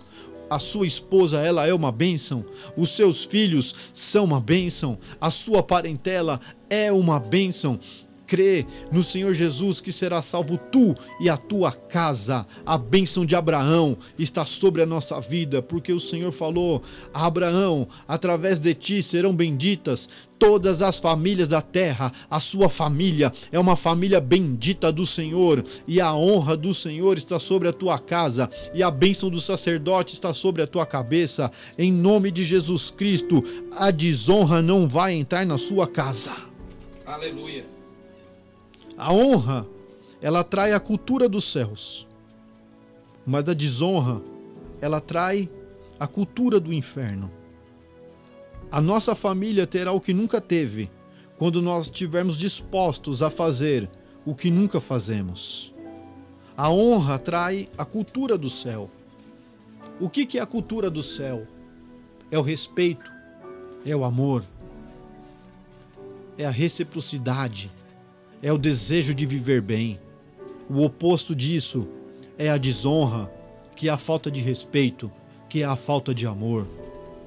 A 0.49 0.59
sua 0.59 0.87
esposa, 0.87 1.39
ela 1.39 1.67
é 1.67 1.73
uma 1.73 1.91
bênção. 1.91 2.43
Os 2.75 2.89
seus 2.95 3.23
filhos 3.25 3.91
são 3.93 4.25
uma 4.25 4.39
bênção. 4.39 4.97
A 5.19 5.29
sua 5.29 5.61
parentela 5.61 6.39
é 6.69 6.91
uma 6.91 7.19
bênção 7.19 7.79
crê 8.27 8.65
no 8.91 9.01
Senhor 9.01 9.33
Jesus 9.33 9.79
que 9.79 9.91
será 9.91 10.21
salvo 10.21 10.57
tu 10.57 10.93
e 11.19 11.29
a 11.29 11.37
tua 11.37 11.71
casa. 11.71 12.45
A 12.65 12.77
bênção 12.77 13.25
de 13.25 13.35
Abraão 13.35 13.97
está 14.19 14.45
sobre 14.45 14.81
a 14.81 14.85
nossa 14.85 15.19
vida, 15.21 15.61
porque 15.61 15.93
o 15.93 15.99
Senhor 15.99 16.31
falou: 16.31 16.83
Abraão, 17.13 17.87
através 18.07 18.59
de 18.59 18.73
ti 18.73 19.01
serão 19.01 19.35
benditas 19.35 20.09
todas 20.37 20.81
as 20.81 20.99
famílias 20.99 21.47
da 21.47 21.61
terra. 21.61 22.11
A 22.29 22.39
sua 22.39 22.69
família 22.69 23.31
é 23.51 23.59
uma 23.59 23.75
família 23.75 24.19
bendita 24.19 24.91
do 24.91 25.05
Senhor, 25.05 25.63
e 25.87 25.99
a 25.99 26.13
honra 26.13 26.55
do 26.55 26.73
Senhor 26.73 27.17
está 27.17 27.39
sobre 27.39 27.67
a 27.67 27.73
tua 27.73 27.97
casa, 27.97 28.49
e 28.73 28.83
a 28.83 28.91
bênção 28.91 29.29
do 29.29 29.41
sacerdote 29.41 30.13
está 30.13 30.33
sobre 30.33 30.61
a 30.61 30.67
tua 30.67 30.85
cabeça. 30.85 31.51
Em 31.77 31.91
nome 31.91 32.31
de 32.31 32.43
Jesus 32.45 32.91
Cristo, 32.91 33.43
a 33.77 33.91
desonra 33.91 34.61
não 34.61 34.87
vai 34.87 35.13
entrar 35.13 35.45
na 35.45 35.57
sua 35.57 35.87
casa. 35.87 36.35
Aleluia. 37.05 37.76
A 38.97 39.13
honra, 39.13 39.67
ela 40.19 40.43
trai 40.43 40.73
a 40.73 40.79
cultura 40.79 41.29
dos 41.29 41.45
céus. 41.45 42.07
Mas 43.25 43.47
a 43.47 43.53
desonra, 43.53 44.21
ela 44.81 44.99
trai 44.99 45.49
a 45.99 46.07
cultura 46.07 46.59
do 46.59 46.73
inferno. 46.73 47.31
A 48.71 48.81
nossa 48.81 49.13
família 49.15 49.67
terá 49.67 49.91
o 49.91 50.01
que 50.01 50.13
nunca 50.13 50.41
teve 50.41 50.89
quando 51.37 51.61
nós 51.61 51.85
estivermos 51.85 52.35
dispostos 52.35 53.21
a 53.21 53.29
fazer 53.29 53.87
o 54.25 54.33
que 54.33 54.49
nunca 54.49 54.81
fazemos. 54.81 55.73
A 56.55 56.71
honra 56.71 57.19
trai 57.19 57.69
a 57.77 57.85
cultura 57.85 58.37
do 58.37 58.49
céu. 58.49 58.89
O 59.99 60.09
que, 60.09 60.25
que 60.25 60.39
é 60.39 60.41
a 60.41 60.45
cultura 60.45 60.89
do 60.89 61.03
céu? 61.03 61.47
É 62.31 62.37
o 62.37 62.41
respeito, 62.41 63.11
é 63.85 63.95
o 63.95 64.03
amor, 64.03 64.43
é 66.37 66.45
a 66.45 66.49
reciprocidade, 66.49 67.71
é 68.41 68.51
o 68.51 68.57
desejo 68.57 69.13
de 69.13 69.25
viver 69.25 69.61
bem. 69.61 69.99
O 70.69 70.83
oposto 70.83 71.35
disso 71.35 71.87
é 72.37 72.49
a 72.49 72.57
desonra, 72.57 73.31
que 73.75 73.87
é 73.87 73.91
a 73.91 73.97
falta 73.97 74.29
de 74.29 74.41
respeito, 74.41 75.11
que 75.49 75.63
é 75.63 75.65
a 75.65 75.75
falta 75.75 76.13
de 76.13 76.25
amor. 76.25 76.67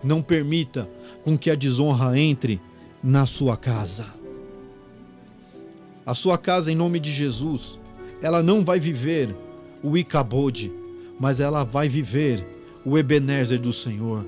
Não 0.03 0.23
permita 0.23 0.89
com 1.23 1.37
que 1.37 1.51
a 1.51 1.55
desonra 1.55 2.19
entre 2.19 2.61
na 3.03 3.27
sua 3.27 3.57
casa. 3.57 4.07
A 6.05 6.15
sua 6.15 6.39
casa, 6.39 6.73
em 6.73 6.75
nome 6.75 6.99
de 6.99 7.13
Jesus, 7.13 7.79
ela 8.23 8.43
não 8.43 8.65
vai 8.65 8.79
viver 8.81 9.35
o 9.83 9.97
Icabode, 9.97 10.73
mas 11.19 11.41
ela 11.41 11.65
vai 11.65 11.89
viver 11.89 12.47
o 12.85 12.99
Ebenezer 12.99 13.61
do 13.61 13.73
Senhor. 13.73 14.27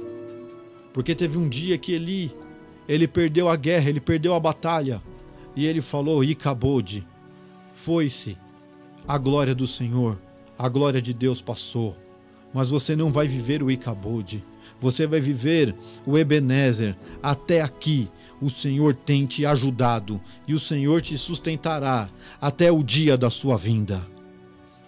Porque 0.93 1.15
teve 1.15 1.39
um 1.39 1.49
dia 1.49 1.79
que 1.79 1.93
Eli, 1.93 2.35
ele 2.87 3.09
perdeu 3.09 3.49
a 3.49 3.57
guerra, 3.57 3.89
ele 3.89 4.01
perdeu 4.01 4.35
a 4.35 4.41
batalha, 4.41 5.03
e 5.55 5.67
ele 5.67 5.81
falou: 5.81 6.25
Icabode, 6.25 7.07
foi-se 7.73 8.37
a 9.07 9.19
glória 9.19 9.55
do 9.55 9.67
Senhor, 9.67 10.19
a 10.59 10.69
glória 10.69 11.03
de 11.03 11.13
Deus 11.13 11.43
passou, 11.43 11.97
mas 12.53 12.69
você 12.69 12.95
não 12.95 13.13
vai 13.13 13.27
viver 13.27 13.63
o 13.63 13.71
Icabode 13.71 14.45
você 14.83 15.07
vai 15.07 15.21
viver 15.21 15.75
o 16.05 16.19
Ebenezer. 16.19 16.97
Até 17.23 17.61
aqui 17.61 18.09
o 18.41 18.51
Senhor 18.51 18.93
tem 18.93 19.25
te 19.25 19.47
ajudado 19.47 20.21
e 20.47 20.53
o 20.53 20.59
Senhor 20.59 21.01
te 21.01 21.17
sustentará 21.17 22.11
até 22.41 22.73
o 22.73 22.83
dia 22.83 23.17
da 23.17 23.31
sua 23.31 23.57
vinda. 23.57 24.05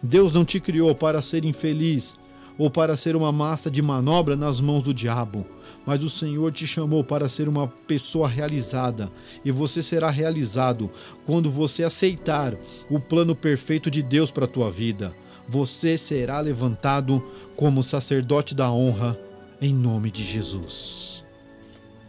Deus 0.03 0.33
não 0.33 0.45
te 0.45 0.59
criou 0.59 0.95
para 0.95 1.23
ser 1.23 1.45
infeliz 1.45 2.17
ou 2.57 2.71
para 2.71 2.97
ser 2.97 3.17
uma 3.17 3.33
massa 3.33 3.71
de 3.71 3.83
manobra 3.83 4.37
nas 4.37 4.61
mãos 4.61 4.85
do 4.85 4.95
diabo, 4.95 5.45
mas 5.85 6.03
o 6.05 6.09
Senhor 6.09 6.53
te 6.53 6.67
chamou 6.67 7.03
para 7.03 7.29
ser 7.29 7.49
uma 7.49 7.67
pessoa 7.69 8.29
realizada, 8.29 9.11
e 9.45 9.51
você 9.51 9.83
será 9.83 10.11
realizado 10.11 10.91
quando 11.27 11.51
você 11.51 11.83
aceitar 11.83 12.55
o 12.89 13.01
plano 13.01 13.35
perfeito 13.35 13.91
de 13.91 14.03
Deus 14.03 14.31
para 14.31 14.45
a 14.45 14.49
tua 14.49 14.71
vida. 14.71 15.15
Você 15.49 15.99
será 15.99 16.41
levantado 16.41 17.23
como 17.55 17.83
sacerdote 17.83 18.55
da 18.55 18.71
honra 18.71 19.19
em 19.61 19.75
nome 19.75 20.11
de 20.11 20.23
Jesus. 20.23 21.23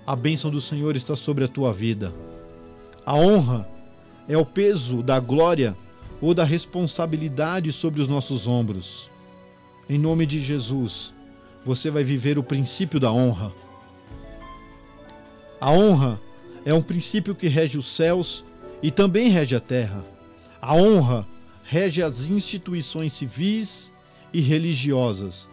A 0.07 0.15
bênção 0.15 0.51
do 0.51 0.61
Senhor 0.61 0.95
está 0.95 1.15
sobre 1.15 1.43
a 1.43 1.47
tua 1.47 1.73
vida. 1.73 2.13
A 3.05 3.15
honra 3.15 3.67
é 4.27 4.37
o 4.37 4.45
peso 4.45 5.03
da 5.03 5.19
glória 5.19 5.75
ou 6.21 6.33
da 6.33 6.43
responsabilidade 6.43 7.71
sobre 7.71 8.01
os 8.01 8.07
nossos 8.07 8.47
ombros. 8.47 9.09
Em 9.87 9.99
nome 9.99 10.25
de 10.25 10.39
Jesus, 10.39 11.13
você 11.63 11.91
vai 11.91 12.03
viver 12.03 12.39
o 12.39 12.43
princípio 12.43 12.99
da 12.99 13.11
honra. 13.11 13.51
A 15.61 15.71
honra 15.71 16.19
é 16.65 16.73
um 16.73 16.81
princípio 16.81 17.35
que 17.35 17.47
rege 17.47 17.77
os 17.77 17.85
céus 17.85 18.43
e 18.81 18.89
também 18.89 19.29
rege 19.29 19.55
a 19.55 19.59
terra. 19.59 20.03
A 20.59 20.75
honra 20.75 21.27
rege 21.63 22.01
as 22.01 22.25
instituições 22.25 23.13
civis 23.13 23.91
e 24.33 24.41
religiosas. 24.41 25.47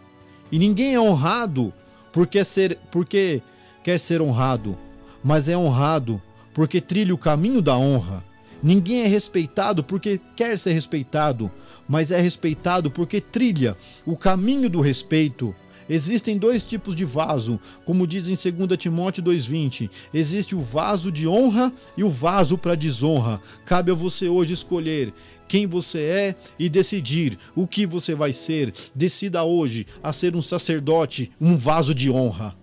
E 0.51 0.59
ninguém 0.59 0.95
é 0.95 1.01
honrado 1.01 1.73
porque, 2.11 2.43
ser, 2.43 2.79
porque 2.91 3.43
quer 3.85 3.99
ser 3.99 4.23
honrado, 4.23 4.79
mas 5.23 5.47
é 5.47 5.57
honrado 5.57 6.21
porque 6.55 6.81
trilha 6.81 7.15
o 7.15 7.19
caminho 7.19 7.61
da 7.61 7.77
honra. 7.77 8.25
Ninguém 8.63 9.03
é 9.03 9.07
respeitado 9.07 9.85
porque 9.85 10.19
quer 10.37 10.59
ser 10.59 10.73
respeitado, 10.73 11.51
mas 11.89 12.11
é 12.11 12.21
respeitado 12.21 12.91
porque 12.91 13.21
trilha 13.21 13.77
o 14.07 14.17
caminho 14.17 14.69
do 14.69 14.81
respeito. 14.81 15.55
Existem 15.89 16.39
dois 16.39 16.63
tipos 16.63 16.95
de 16.95 17.05
vaso, 17.05 17.61
como 17.85 18.07
diz 18.07 18.29
em 18.29 18.53
2 18.53 18.79
Timóteo 18.79 19.23
2,20. 19.23 19.91
Existe 20.15 20.55
o 20.55 20.61
vaso 20.61 21.11
de 21.11 21.27
honra 21.27 21.73
e 21.97 22.05
o 22.05 22.11
vaso 22.11 22.57
para 22.57 22.75
desonra. 22.75 23.41
Cabe 23.65 23.91
a 23.91 23.95
você 23.95 24.29
hoje 24.29 24.55
escolher 24.55 25.13
quem 25.49 25.67
você 25.67 25.99
é 25.99 26.35
e 26.59 26.69
decidir 26.69 27.39
o 27.55 27.67
que 27.67 27.85
você 27.85 28.15
vai 28.15 28.33
ser. 28.33 28.73
Decida 28.95 29.45
hoje 29.45 29.87
a 30.03 30.13
ser 30.13 30.35
um 30.35 30.41
sacerdote, 30.41 31.31
um 31.41 31.59
vaso 31.59 31.95
de 31.95 32.11
honra. 32.11 32.57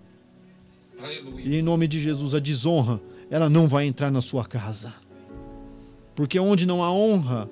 Aleluia. 1.00 1.46
E 1.46 1.56
em 1.56 1.62
nome 1.62 1.86
de 1.86 2.00
Jesus, 2.00 2.34
a 2.34 2.40
desonra, 2.40 3.00
ela 3.30 3.48
não 3.48 3.68
vai 3.68 3.86
entrar 3.86 4.10
na 4.10 4.20
sua 4.20 4.44
casa. 4.44 4.92
Porque 6.16 6.38
onde 6.38 6.66
não 6.66 6.82
há 6.82 6.92
honra, 6.92 7.48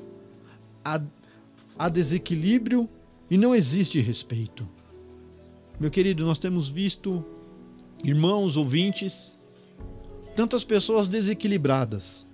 há, 0.85 1.00
há 1.78 1.88
desequilíbrio 1.88 2.88
e 3.30 3.38
não 3.38 3.54
existe 3.54 4.00
respeito. 4.00 4.68
Meu 5.78 5.90
querido, 5.90 6.26
nós 6.26 6.38
temos 6.38 6.68
visto 6.68 7.24
irmãos, 8.04 8.56
ouvintes, 8.56 9.38
tantas 10.34 10.64
pessoas 10.64 11.08
desequilibradas, 11.08 12.26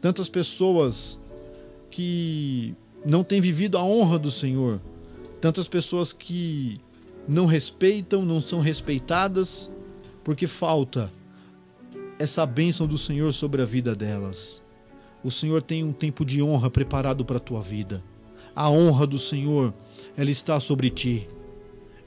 tantas 0.00 0.28
pessoas 0.28 1.18
que 1.90 2.74
não 3.04 3.22
têm 3.22 3.40
vivido 3.40 3.78
a 3.78 3.84
honra 3.84 4.18
do 4.18 4.30
Senhor, 4.30 4.80
tantas 5.40 5.68
pessoas 5.68 6.12
que 6.12 6.78
não 7.28 7.46
respeitam, 7.46 8.24
não 8.24 8.40
são 8.40 8.60
respeitadas, 8.60 9.70
porque 10.24 10.46
falta 10.46 11.12
essa 12.18 12.46
bênção 12.46 12.86
do 12.86 12.98
Senhor 12.98 13.32
sobre 13.32 13.62
a 13.62 13.64
vida 13.64 13.94
delas. 13.94 14.62
O 15.22 15.30
Senhor 15.30 15.62
tem 15.62 15.84
um 15.84 15.92
tempo 15.92 16.24
de 16.24 16.42
honra 16.42 16.70
preparado 16.70 17.24
para 17.24 17.36
a 17.36 17.40
tua 17.40 17.60
vida. 17.60 18.02
A 18.54 18.70
honra 18.70 19.06
do 19.06 19.18
Senhor, 19.18 19.72
ela 20.16 20.30
está 20.30 20.60
sobre 20.60 20.90
ti. 20.90 21.28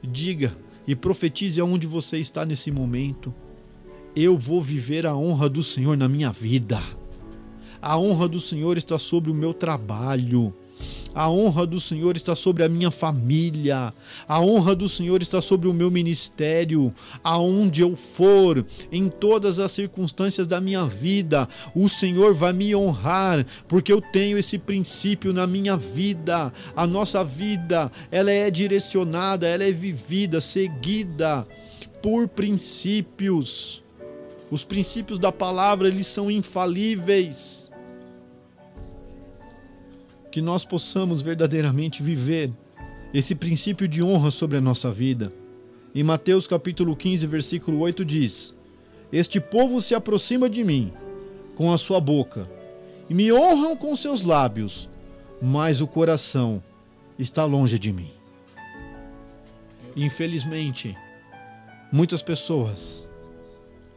Diga 0.03 0.55
e 0.87 0.95
profetize 0.95 1.59
aonde 1.59 1.87
você 1.87 2.17
está 2.19 2.45
nesse 2.45 2.69
momento. 2.69 3.33
Eu 4.15 4.37
vou 4.37 4.61
viver 4.61 5.05
a 5.05 5.15
honra 5.15 5.49
do 5.49 5.63
Senhor 5.63 5.97
na 5.97 6.07
minha 6.07 6.31
vida. 6.31 6.79
A 7.81 7.97
honra 7.97 8.27
do 8.27 8.39
Senhor 8.39 8.77
está 8.77 8.97
sobre 8.97 9.31
o 9.31 9.35
meu 9.35 9.53
trabalho. 9.53 10.53
A 11.15 11.29
honra 11.29 11.65
do 11.65 11.79
Senhor 11.79 12.17
está 12.17 12.35
sobre 12.35 12.61
a 12.61 12.67
minha 12.67 12.91
família. 12.91 13.93
A 14.27 14.41
honra 14.41 14.75
do 14.75 14.89
Senhor 14.89 15.21
está 15.21 15.39
sobre 15.39 15.69
o 15.69 15.73
meu 15.73 15.89
ministério. 15.89 16.93
Aonde 17.23 17.79
eu 17.79 17.95
for, 17.95 18.65
em 18.91 19.07
todas 19.07 19.57
as 19.57 19.71
circunstâncias 19.71 20.45
da 20.45 20.59
minha 20.59 20.85
vida, 20.85 21.47
o 21.73 21.87
Senhor 21.87 22.33
vai 22.33 22.51
me 22.51 22.75
honrar, 22.75 23.45
porque 23.65 23.93
eu 23.93 24.01
tenho 24.01 24.37
esse 24.37 24.57
princípio 24.57 25.31
na 25.31 25.47
minha 25.47 25.77
vida. 25.77 26.51
A 26.75 26.85
nossa 26.85 27.23
vida, 27.23 27.89
ela 28.11 28.29
é 28.29 28.51
direcionada, 28.51 29.47
ela 29.47 29.63
é 29.63 29.71
vivida, 29.71 30.41
seguida 30.41 31.47
por 32.01 32.27
princípios. 32.27 33.81
Os 34.51 34.65
princípios 34.65 35.17
da 35.17 35.31
palavra, 35.31 35.87
eles 35.87 36.07
são 36.07 36.29
infalíveis 36.29 37.71
que 40.35 40.41
nós 40.41 40.65
possamos 40.65 41.21
verdadeiramente 41.21 42.03
viver 42.03 42.51
esse 43.13 43.33
princípio 43.33 43.87
de 43.87 44.03
honra 44.03 44.29
sobre 44.31 44.57
a 44.57 44.61
nossa 44.61 44.91
vida. 44.91 45.31
Em 45.95 46.03
Mateus 46.03 46.45
capítulo 46.45 46.93
15, 46.93 47.25
versículo 47.25 47.79
8 47.79 48.03
diz: 48.03 48.53
Este 49.13 49.39
povo 49.39 49.79
se 49.79 49.95
aproxima 49.95 50.49
de 50.49 50.61
mim 50.61 50.91
com 51.55 51.71
a 51.71 51.77
sua 51.77 52.01
boca 52.01 52.49
e 53.09 53.13
me 53.13 53.31
honram 53.31 53.77
com 53.77 53.95
seus 53.95 54.23
lábios, 54.23 54.89
mas 55.41 55.79
o 55.79 55.87
coração 55.87 56.61
está 57.17 57.45
longe 57.45 57.79
de 57.79 57.93
mim. 57.93 58.11
Infelizmente, 59.95 60.97
muitas 61.89 62.21
pessoas 62.21 63.07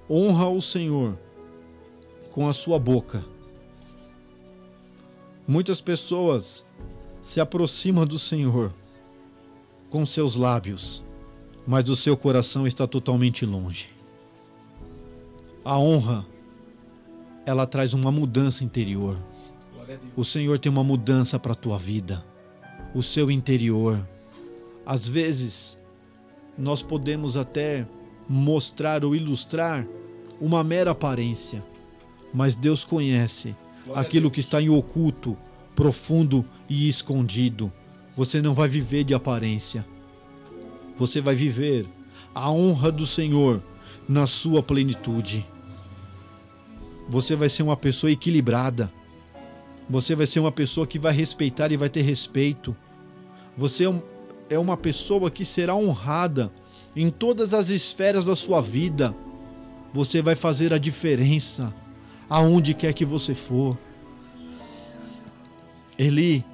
honram 0.08 0.56
o 0.56 0.62
Senhor 0.62 1.18
com 2.30 2.48
a 2.48 2.52
sua 2.52 2.78
boca, 2.78 3.24
Muitas 5.50 5.80
pessoas 5.80 6.66
se 7.22 7.40
aproximam 7.40 8.06
do 8.06 8.18
Senhor 8.18 8.70
com 9.88 10.04
seus 10.04 10.34
lábios, 10.36 11.02
mas 11.66 11.88
o 11.88 11.96
seu 11.96 12.18
coração 12.18 12.66
está 12.66 12.86
totalmente 12.86 13.46
longe. 13.46 13.88
A 15.64 15.78
honra, 15.78 16.26
ela 17.46 17.66
traz 17.66 17.94
uma 17.94 18.12
mudança 18.12 18.62
interior. 18.62 19.16
O 20.14 20.22
Senhor 20.22 20.58
tem 20.58 20.70
uma 20.70 20.84
mudança 20.84 21.38
para 21.38 21.52
a 21.52 21.56
tua 21.56 21.78
vida, 21.78 22.22
o 22.94 23.02
seu 23.02 23.30
interior. 23.30 24.06
Às 24.84 25.08
vezes, 25.08 25.78
nós 26.58 26.82
podemos 26.82 27.38
até 27.38 27.88
mostrar 28.28 29.02
ou 29.02 29.16
ilustrar 29.16 29.88
uma 30.38 30.62
mera 30.62 30.90
aparência, 30.90 31.64
mas 32.34 32.54
Deus 32.54 32.84
conhece 32.84 33.56
aquilo 33.94 34.30
que 34.30 34.40
está 34.40 34.60
em 34.60 34.68
oculto, 34.68 35.36
profundo 35.74 36.44
e 36.68 36.88
escondido. 36.88 37.72
Você 38.16 38.42
não 38.42 38.54
vai 38.54 38.68
viver 38.68 39.04
de 39.04 39.14
aparência. 39.14 39.86
Você 40.96 41.20
vai 41.20 41.34
viver 41.34 41.86
a 42.34 42.50
honra 42.50 42.90
do 42.90 43.06
Senhor 43.06 43.62
na 44.08 44.26
sua 44.26 44.62
plenitude. 44.62 45.46
Você 47.08 47.36
vai 47.36 47.48
ser 47.48 47.62
uma 47.62 47.76
pessoa 47.76 48.10
equilibrada. 48.10 48.92
Você 49.88 50.14
vai 50.14 50.26
ser 50.26 50.40
uma 50.40 50.52
pessoa 50.52 50.86
que 50.86 50.98
vai 50.98 51.12
respeitar 51.12 51.72
e 51.72 51.76
vai 51.76 51.88
ter 51.88 52.02
respeito. 52.02 52.76
Você 53.56 53.86
é, 53.86 54.02
é 54.50 54.58
uma 54.58 54.76
pessoa 54.76 55.30
que 55.30 55.44
será 55.44 55.74
honrada 55.74 56.52
em 56.94 57.10
todas 57.10 57.54
as 57.54 57.70
esferas 57.70 58.24
da 58.24 58.36
sua 58.36 58.60
vida. 58.60 59.14
Você 59.94 60.20
vai 60.20 60.34
fazer 60.34 60.74
a 60.74 60.78
diferença 60.78 61.74
aonde 62.28 62.74
quer 62.74 62.92
que 62.92 63.04
você 63.04 63.34
for. 63.34 63.76
Eli, 65.98 66.44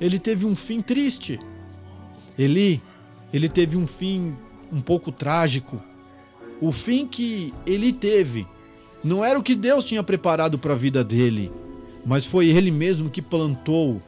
ele 0.00 0.18
teve 0.18 0.44
um 0.44 0.54
fim 0.54 0.80
triste. 0.80 1.38
Eli, 2.38 2.82
ele 3.32 3.48
teve 3.48 3.76
um 3.76 3.86
fim 3.86 4.36
um 4.72 4.80
pouco 4.80 5.10
trágico. 5.10 5.82
O 6.60 6.72
fim 6.72 7.06
que 7.06 7.54
ele 7.64 7.92
teve 7.92 8.46
não 9.02 9.24
era 9.24 9.38
o 9.38 9.42
que 9.42 9.54
Deus 9.54 9.84
tinha 9.84 10.02
preparado 10.02 10.58
para 10.58 10.74
a 10.74 10.76
vida 10.76 11.04
dele, 11.04 11.52
mas 12.04 12.26
foi 12.26 12.48
ele 12.48 12.70
mesmo 12.70 13.10
que 13.10 13.22
plantou 13.22 14.00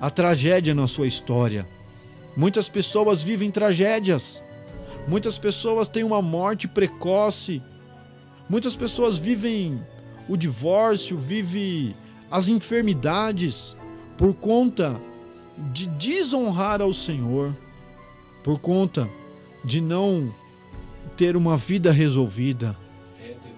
a 0.00 0.08
tragédia 0.10 0.74
na 0.74 0.86
sua 0.86 1.06
história. 1.06 1.68
Muitas 2.36 2.68
pessoas 2.68 3.22
vivem 3.22 3.50
tragédias. 3.50 4.42
Muitas 5.06 5.38
pessoas 5.38 5.88
têm 5.88 6.04
uma 6.04 6.22
morte 6.22 6.66
precoce. 6.66 7.62
Muitas 8.48 8.74
pessoas 8.74 9.18
vivem 9.18 9.80
o 10.28 10.36
divórcio, 10.36 11.18
vive 11.18 11.94
as 12.30 12.48
enfermidades 12.48 13.76
por 14.16 14.34
conta 14.34 15.00
de 15.72 15.86
desonrar 15.86 16.80
ao 16.80 16.92
Senhor, 16.92 17.54
por 18.42 18.58
conta 18.58 19.08
de 19.64 19.80
não 19.80 20.32
ter 21.16 21.36
uma 21.36 21.56
vida 21.56 21.90
resolvida. 21.90 22.76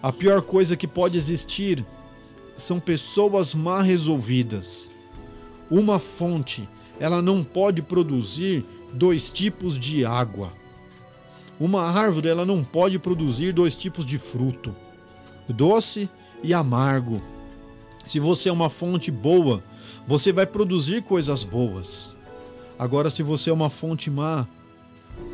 A 0.03 0.13
pior 0.13 0.43
coisa 0.43 0.77
que 0.77 0.87
pode 0.87 1.17
existir 1.17 1.85
são 2.57 2.79
pessoas 2.79 3.55
mal 3.55 3.81
resolvidas. 3.81 4.91
Uma 5.71 5.99
fonte, 5.99 6.69
ela 7.01 7.23
não 7.23 7.43
pode 7.43 7.81
produzir 7.81 8.65
dois 8.93 9.31
tipos 9.31 9.79
de 9.79 10.05
água. 10.05 10.53
Uma 11.59 11.85
árvore, 11.85 12.29
ela 12.29 12.45
não 12.45 12.63
pode 12.63 12.99
produzir 12.99 13.53
dois 13.53 13.77
tipos 13.77 14.05
de 14.05 14.19
fruto, 14.19 14.75
doce 15.49 16.09
e 16.45 16.53
amargo. 16.53 17.21
Se 18.05 18.21
você 18.21 18.51
é 18.51 18.53
uma 18.53 18.69
fonte 18.69 19.11
boa, 19.11 19.65
você 20.07 20.33
vai 20.33 20.47
produzir 20.47 21.03
coisas 21.03 21.43
boas. 21.43 22.15
Agora, 22.79 23.09
se 23.09 23.23
você 23.23 23.49
é 23.49 23.53
uma 23.53 23.71
fonte 23.71 24.11
má, 24.11 24.47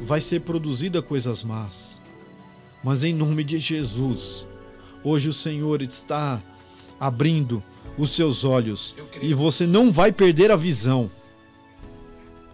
vai 0.02 0.20
ser 0.20 0.40
produzida 0.40 1.02
coisas 1.02 1.42
más. 1.42 2.00
Mas 2.82 3.02
em 3.02 3.12
nome 3.12 3.42
de 3.42 3.58
Jesus, 3.58 4.46
hoje 5.02 5.28
o 5.28 5.32
Senhor 5.32 5.82
está 5.82 6.40
abrindo 6.98 7.62
os 7.98 8.10
seus 8.10 8.44
olhos 8.44 8.94
e 9.20 9.34
você 9.34 9.66
não 9.66 9.90
vai 9.90 10.12
perder 10.12 10.50
a 10.50 10.56
visão. 10.56 11.10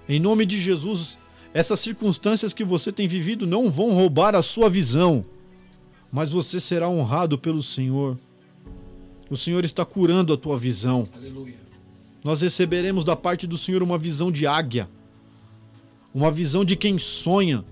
Em 0.08 0.18
nome 0.18 0.46
de 0.46 0.60
Jesus, 0.60 1.18
essas 1.52 1.80
circunstâncias 1.80 2.52
que 2.52 2.64
você 2.64 2.90
tem 2.90 3.06
vivido 3.06 3.46
não 3.46 3.70
vão 3.70 3.92
roubar 3.92 4.34
a 4.34 4.42
sua 4.42 4.70
visão, 4.70 5.24
mas 6.10 6.30
você 6.30 6.58
será 6.58 6.88
honrado 6.88 7.36
pelo 7.36 7.62
Senhor. 7.62 8.16
O 9.30 9.36
Senhor 9.36 9.64
está 9.64 9.84
curando 9.84 10.32
a 10.32 10.36
tua 10.36 10.58
visão. 10.58 11.08
Aleluia. 11.14 11.54
Nós 12.22 12.40
receberemos 12.40 13.04
da 13.04 13.14
parte 13.14 13.46
do 13.46 13.56
Senhor 13.56 13.82
uma 13.82 13.98
visão 13.98 14.32
de 14.32 14.46
águia, 14.46 14.88
uma 16.14 16.30
visão 16.30 16.64
de 16.64 16.76
quem 16.76 16.98
sonha, 16.98 17.64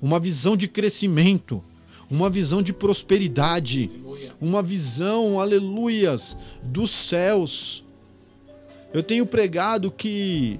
uma 0.00 0.20
visão 0.20 0.56
de 0.56 0.68
crescimento, 0.68 1.62
uma 2.10 2.30
visão 2.30 2.62
de 2.62 2.72
prosperidade, 2.72 3.90
aleluia. 3.92 4.32
uma 4.40 4.62
visão, 4.62 5.40
aleluias, 5.40 6.36
dos 6.62 6.90
céus. 6.90 7.84
Eu 8.92 9.02
tenho 9.02 9.26
pregado 9.26 9.90
que 9.90 10.58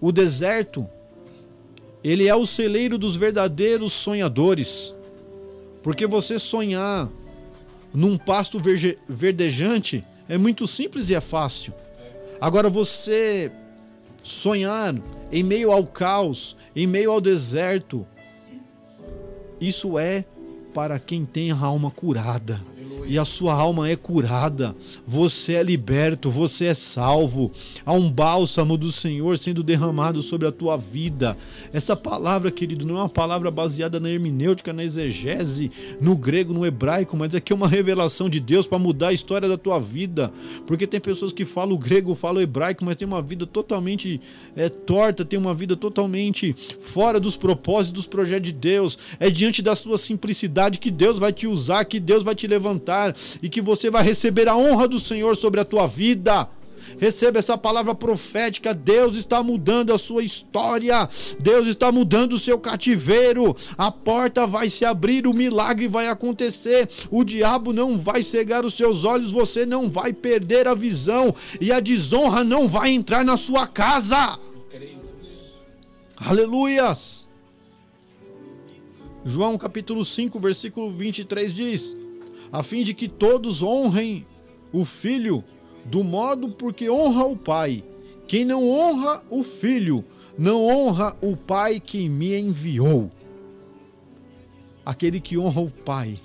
o 0.00 0.10
deserto 0.10 0.88
ele 2.02 2.26
é 2.26 2.34
o 2.34 2.44
celeiro 2.44 2.98
dos 2.98 3.16
verdadeiros 3.16 3.92
sonhadores. 3.92 4.92
Porque 5.82 6.06
você 6.06 6.38
sonhar 6.38 7.08
num 7.92 8.16
pasto 8.16 8.60
verdejante 9.08 10.04
é 10.28 10.38
muito 10.38 10.66
simples 10.66 11.10
e 11.10 11.14
é 11.14 11.20
fácil. 11.20 11.72
Agora 12.40 12.70
você 12.70 13.52
sonhar 14.22 14.94
em 15.30 15.42
meio 15.42 15.70
ao 15.72 15.86
caos, 15.86 16.56
em 16.74 16.86
meio 16.86 17.10
ao 17.10 17.20
deserto, 17.20 18.06
isso 19.60 19.98
é 19.98 20.24
para 20.72 20.98
quem 20.98 21.24
tem 21.24 21.52
a 21.52 21.58
alma 21.58 21.90
curada 21.90 22.71
e 23.06 23.18
a 23.18 23.24
sua 23.24 23.54
alma 23.54 23.88
é 23.88 23.96
curada, 23.96 24.74
você 25.06 25.54
é 25.54 25.62
liberto, 25.62 26.30
você 26.30 26.66
é 26.66 26.74
salvo. 26.74 27.50
Há 27.84 27.92
um 27.92 28.10
bálsamo 28.10 28.76
do 28.76 28.92
Senhor 28.92 29.36
sendo 29.38 29.62
derramado 29.62 30.22
sobre 30.22 30.46
a 30.46 30.52
tua 30.52 30.76
vida. 30.76 31.36
Essa 31.72 31.96
palavra, 31.96 32.50
querido, 32.50 32.86
não 32.86 32.96
é 32.96 33.00
uma 33.00 33.08
palavra 33.08 33.50
baseada 33.50 33.98
na 33.98 34.08
hermenêutica, 34.08 34.72
na 34.72 34.84
exegese, 34.84 35.70
no 36.00 36.16
grego, 36.16 36.52
no 36.52 36.64
hebraico, 36.64 37.16
mas 37.16 37.34
aqui 37.34 37.52
é 37.52 37.56
uma 37.56 37.68
revelação 37.68 38.28
de 38.28 38.40
Deus 38.40 38.66
para 38.66 38.78
mudar 38.78 39.08
a 39.08 39.12
história 39.12 39.48
da 39.48 39.58
tua 39.58 39.78
vida. 39.78 40.32
Porque 40.66 40.86
tem 40.86 41.00
pessoas 41.00 41.32
que 41.32 41.44
falam 41.44 41.76
grego, 41.76 42.14
falam 42.14 42.42
hebraico, 42.42 42.84
mas 42.84 42.96
tem 42.96 43.06
uma 43.06 43.22
vida 43.22 43.46
totalmente 43.46 44.20
é, 44.56 44.68
torta, 44.68 45.24
tem 45.24 45.38
uma 45.38 45.54
vida 45.54 45.76
totalmente 45.76 46.54
fora 46.80 47.18
dos 47.18 47.36
propósitos, 47.36 47.92
dos 47.92 48.06
projetos 48.06 48.48
de 48.48 48.52
Deus. 48.52 48.98
É 49.18 49.28
diante 49.28 49.60
da 49.62 49.74
sua 49.74 49.98
simplicidade 49.98 50.78
que 50.78 50.90
Deus 50.90 51.18
vai 51.18 51.32
te 51.32 51.46
usar, 51.46 51.84
que 51.84 51.98
Deus 51.98 52.22
vai 52.22 52.34
te 52.34 52.46
levantar 52.46 52.81
e 53.42 53.48
que 53.48 53.60
você 53.60 53.90
vai 53.90 54.02
receber 54.02 54.48
a 54.48 54.56
honra 54.56 54.88
do 54.88 54.98
Senhor 54.98 55.36
sobre 55.36 55.60
a 55.60 55.64
tua 55.64 55.86
vida. 55.86 56.48
Receba 56.98 57.38
essa 57.38 57.56
palavra 57.56 57.94
profética. 57.94 58.74
Deus 58.74 59.16
está 59.16 59.42
mudando 59.42 59.92
a 59.92 59.98
sua 59.98 60.22
história. 60.22 61.08
Deus 61.38 61.68
está 61.68 61.92
mudando 61.92 62.34
o 62.34 62.38
seu 62.38 62.58
cativeiro. 62.58 63.56
A 63.78 63.90
porta 63.90 64.46
vai 64.46 64.68
se 64.68 64.84
abrir, 64.84 65.26
o 65.26 65.34
milagre 65.34 65.88
vai 65.88 66.08
acontecer. 66.08 66.88
O 67.10 67.24
diabo 67.24 67.72
não 67.72 67.98
vai 67.98 68.22
cegar 68.22 68.64
os 68.64 68.74
seus 68.74 69.04
olhos, 69.04 69.32
você 69.32 69.64
não 69.64 69.88
vai 69.88 70.12
perder 70.12 70.66
a 70.66 70.74
visão 70.74 71.34
e 71.60 71.72
a 71.72 71.80
desonra 71.80 72.44
não 72.44 72.68
vai 72.68 72.90
entrar 72.90 73.24
na 73.24 73.36
sua 73.36 73.66
casa. 73.66 74.38
Aleluias. 76.16 77.26
João 79.24 79.56
capítulo 79.56 80.04
5, 80.04 80.38
versículo 80.40 80.90
23 80.90 81.52
diz: 81.52 81.94
a 82.52 82.62
fim 82.62 82.82
de 82.82 82.92
que 82.92 83.08
todos 83.08 83.62
honrem 83.62 84.26
o 84.70 84.84
Filho 84.84 85.42
do 85.86 86.04
modo 86.04 86.50
porque 86.50 86.90
honra 86.90 87.24
o 87.24 87.36
Pai. 87.36 87.82
Quem 88.28 88.44
não 88.44 88.68
honra 88.70 89.22
o 89.30 89.42
Filho, 89.42 90.04
não 90.38 90.64
honra 90.66 91.16
o 91.22 91.34
Pai 91.34 91.80
que 91.80 92.08
me 92.08 92.38
enviou. 92.38 93.10
Aquele 94.84 95.18
que 95.18 95.38
honra 95.38 95.62
o 95.62 95.70
Pai, 95.70 96.20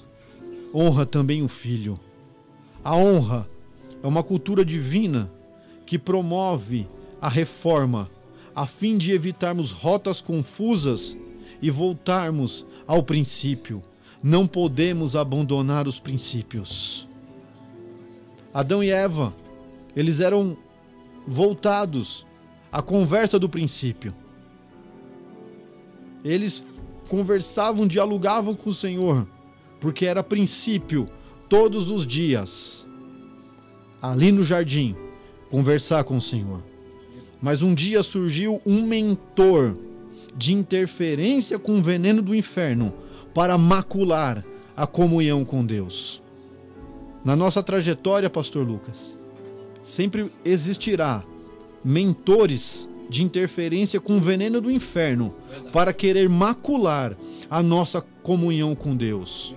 honra 0.74 1.06
também 1.06 1.42
o 1.42 1.48
Filho. 1.48 1.98
A 2.84 2.96
honra 2.96 3.48
é 4.04 4.08
uma 4.08 4.22
cultura 4.22 4.66
divina 4.66 5.32
que 5.86 5.98
promove 5.98 6.88
a 7.22 7.30
reforma 7.30 8.12
a 8.54 8.66
fim 8.66 8.98
de 8.98 9.12
evitarmos 9.12 9.72
rotas 9.72 10.20
confusas 10.20 11.16
e 11.62 11.70
voltarmos 11.70 12.66
ao 12.86 13.04
princípio 13.04 13.82
não 14.22 14.48
podemos 14.48 15.16
abandonar 15.16 15.88
os 15.88 16.00
princípios. 16.00 17.08
Adão 18.54 18.84
e 18.84 18.90
Eva, 18.90 19.36
eles 19.96 20.20
eram 20.20 20.58
voltados 21.26 22.26
à 22.72 22.82
conversa 22.82 23.38
do 23.38 23.48
princípio. 23.48 24.14
Eles 26.24 26.66
conversavam, 27.08 27.88
dialogavam 27.88 28.56
com 28.56 28.70
o 28.70 28.74
Senhor, 28.74 29.28
porque 29.80 30.06
era 30.06 30.24
princípio 30.24 31.06
todos 31.48 31.92
os 31.92 32.06
dias. 32.06 32.88
Ali 34.02 34.32
no 34.32 34.44
jardim, 34.44 34.96
conversar 35.50 36.04
com 36.04 36.18
o 36.18 36.22
Senhor. 36.22 36.64
Mas 37.42 37.62
um 37.62 37.74
dia 37.74 38.02
surgiu 38.02 38.62
um 38.66 38.88
mentor 38.88 39.78
de 40.36 40.54
interferência 40.54 41.58
com 41.60 41.78
o 41.78 41.82
veneno 41.82 42.22
do 42.22 42.36
inferno 42.36 42.94
para 43.34 43.58
macular 43.58 44.44
a 44.76 44.86
comunhão 44.86 45.44
com 45.44 45.66
Deus. 45.66 46.22
Na 47.24 47.36
nossa 47.36 47.62
trajetória, 47.62 48.30
Pastor 48.30 48.66
Lucas, 48.66 49.16
sempre 49.84 50.32
existirá 50.46 51.24
mentores 51.84 52.88
de 53.10 53.24
interferência 53.24 54.00
com 54.00 54.18
o 54.18 54.22
veneno 54.22 54.60
do 54.60 54.70
inferno 54.70 55.34
Verdade. 55.50 55.72
para 55.72 55.94
querer 55.94 56.30
macular 56.30 57.18
a 57.50 57.64
nossa 57.64 58.02
comunhão 58.22 58.76
com 58.76 58.96
Deus. 58.96 59.56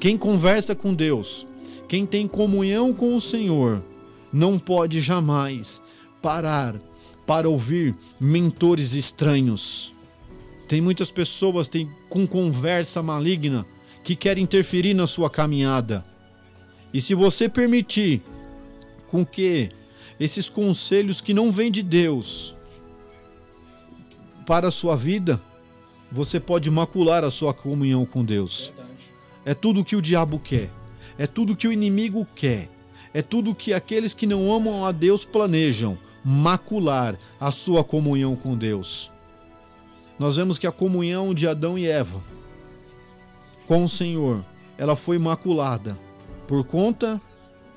Quem 0.00 0.16
conversa 0.16 0.74
com 0.74 0.94
Deus, 0.94 1.46
quem 1.88 2.04
tem 2.04 2.26
comunhão 2.26 2.92
com 2.92 3.14
o 3.14 3.20
Senhor, 3.20 3.82
não 4.32 4.58
pode 4.58 5.00
jamais 5.00 5.80
parar 6.20 6.76
para 7.26 7.48
ouvir 7.48 7.94
mentores 8.20 8.94
estranhos. 8.94 9.92
Tem 10.68 10.80
muitas 10.80 11.10
pessoas 11.10 11.68
tem, 11.68 11.90
com 12.08 12.26
conversa 12.26 13.02
maligna 13.02 13.66
que 14.02 14.16
querem 14.16 14.44
interferir 14.44 14.94
na 14.94 15.06
sua 15.06 15.28
caminhada. 15.28 16.02
E 16.92 17.00
se 17.00 17.14
você 17.14 17.48
permitir 17.48 18.22
com 19.08 19.24
que 19.24 19.68
esses 20.18 20.48
conselhos 20.48 21.20
que 21.20 21.34
não 21.34 21.52
vêm 21.52 21.70
de 21.70 21.82
Deus 21.82 22.54
para 24.46 24.68
a 24.68 24.72
sua 24.72 24.96
vida, 24.96 25.40
você 26.10 26.40
pode 26.40 26.70
macular 26.70 27.22
a 27.22 27.30
sua 27.30 27.52
comunhão 27.52 28.06
com 28.06 28.24
Deus. 28.24 28.72
É 29.44 29.54
tudo 29.54 29.80
o 29.80 29.84
que 29.84 29.96
o 29.96 30.02
diabo 30.02 30.38
quer. 30.38 30.70
É 31.18 31.26
tudo 31.26 31.52
o 31.52 31.56
que 31.56 31.68
o 31.68 31.72
inimigo 31.72 32.26
quer. 32.34 32.68
É 33.12 33.22
tudo 33.22 33.50
o 33.50 33.54
que 33.54 33.72
aqueles 33.72 34.14
que 34.14 34.26
não 34.26 34.52
amam 34.54 34.84
a 34.84 34.92
Deus 34.92 35.24
planejam 35.24 35.98
macular 36.24 37.18
a 37.40 37.50
sua 37.50 37.82
comunhão 37.82 38.36
com 38.36 38.56
Deus. 38.56 39.10
Nós 40.18 40.36
vemos 40.36 40.58
que 40.58 40.66
a 40.66 40.72
comunhão 40.72 41.32
de 41.32 41.46
Adão 41.46 41.78
e 41.78 41.86
Eva 41.86 42.22
com 43.68 43.84
o 43.84 43.88
Senhor, 43.88 44.42
ela 44.78 44.96
foi 44.96 45.18
maculada 45.18 45.96
por 46.46 46.64
conta 46.64 47.20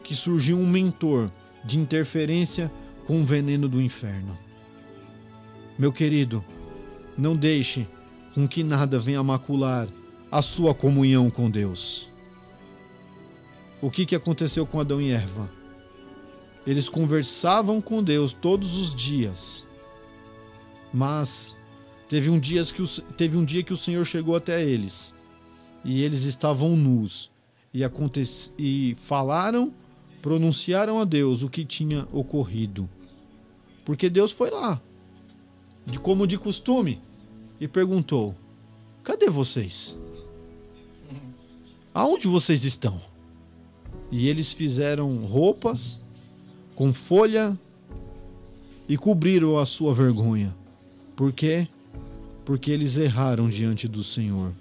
que 0.02 0.16
surgiu 0.16 0.58
um 0.58 0.66
mentor 0.66 1.30
de 1.66 1.78
interferência 1.78 2.72
com 3.06 3.22
o 3.22 3.26
veneno 3.26 3.68
do 3.68 3.82
inferno. 3.82 4.38
Meu 5.78 5.92
querido, 5.92 6.42
não 7.18 7.36
deixe 7.36 7.86
com 8.34 8.48
que 8.48 8.64
nada 8.64 8.98
venha 8.98 9.22
macular 9.22 9.86
a 10.32 10.42
sua 10.42 10.74
comunhão 10.74 11.30
com 11.30 11.50
Deus. 11.50 12.08
O 13.82 13.92
que, 13.92 14.06
que 14.06 14.16
aconteceu 14.16 14.66
com 14.66 14.80
Adão 14.80 15.02
e 15.02 15.12
Eva? 15.12 15.52
Eles 16.66 16.88
conversavam 16.88 17.82
com 17.82 18.02
Deus 18.02 18.32
todos 18.32 18.78
os 18.78 18.96
dias, 18.96 19.68
mas 20.94 21.58
teve 22.12 22.30
um, 22.30 22.38
dia 22.38 22.62
que 22.66 22.82
o, 22.82 22.88
teve 23.16 23.38
um 23.38 23.46
dia 23.46 23.64
que 23.64 23.72
o 23.72 23.78
Senhor 23.78 24.04
chegou 24.04 24.36
até 24.36 24.62
eles 24.62 25.14
e 25.82 26.04
eles 26.04 26.26
estavam 26.26 26.76
nus 26.76 27.32
e, 27.74 27.86
aconte, 27.86 28.22
e 28.60 28.98
falaram 29.00 29.74
pronunciaram 30.22 31.00
a 31.00 31.06
Deus 31.06 31.42
o 31.42 31.50
que 31.50 31.64
tinha 31.64 32.06
ocorrido. 32.12 32.90
Porque 33.86 34.10
Deus 34.10 34.34
foi 34.34 34.50
lá, 34.50 34.82
de 35.86 36.00
como 36.00 36.28
de 36.28 36.38
costume, 36.38 37.02
e 37.62 37.66
perguntou: 37.66 38.36
Cadê 39.06 39.30
vocês? 39.30 39.96
Aonde 41.94 42.28
vocês 42.28 42.66
estão? 42.66 43.02
E 44.12 44.28
eles 44.28 44.52
fizeram 44.52 45.16
roupas 45.24 46.04
com 46.76 46.92
folha 46.92 47.58
e 48.90 48.98
cobriram 48.98 49.58
a 49.58 49.66
sua 49.66 49.94
vergonha. 49.96 50.54
Por 51.16 51.32
quê? 51.32 51.70
Porque 52.52 52.70
eles 52.70 52.98
erraram 52.98 53.48
diante 53.48 53.88
do 53.88 54.04
Senhor. 54.04 54.54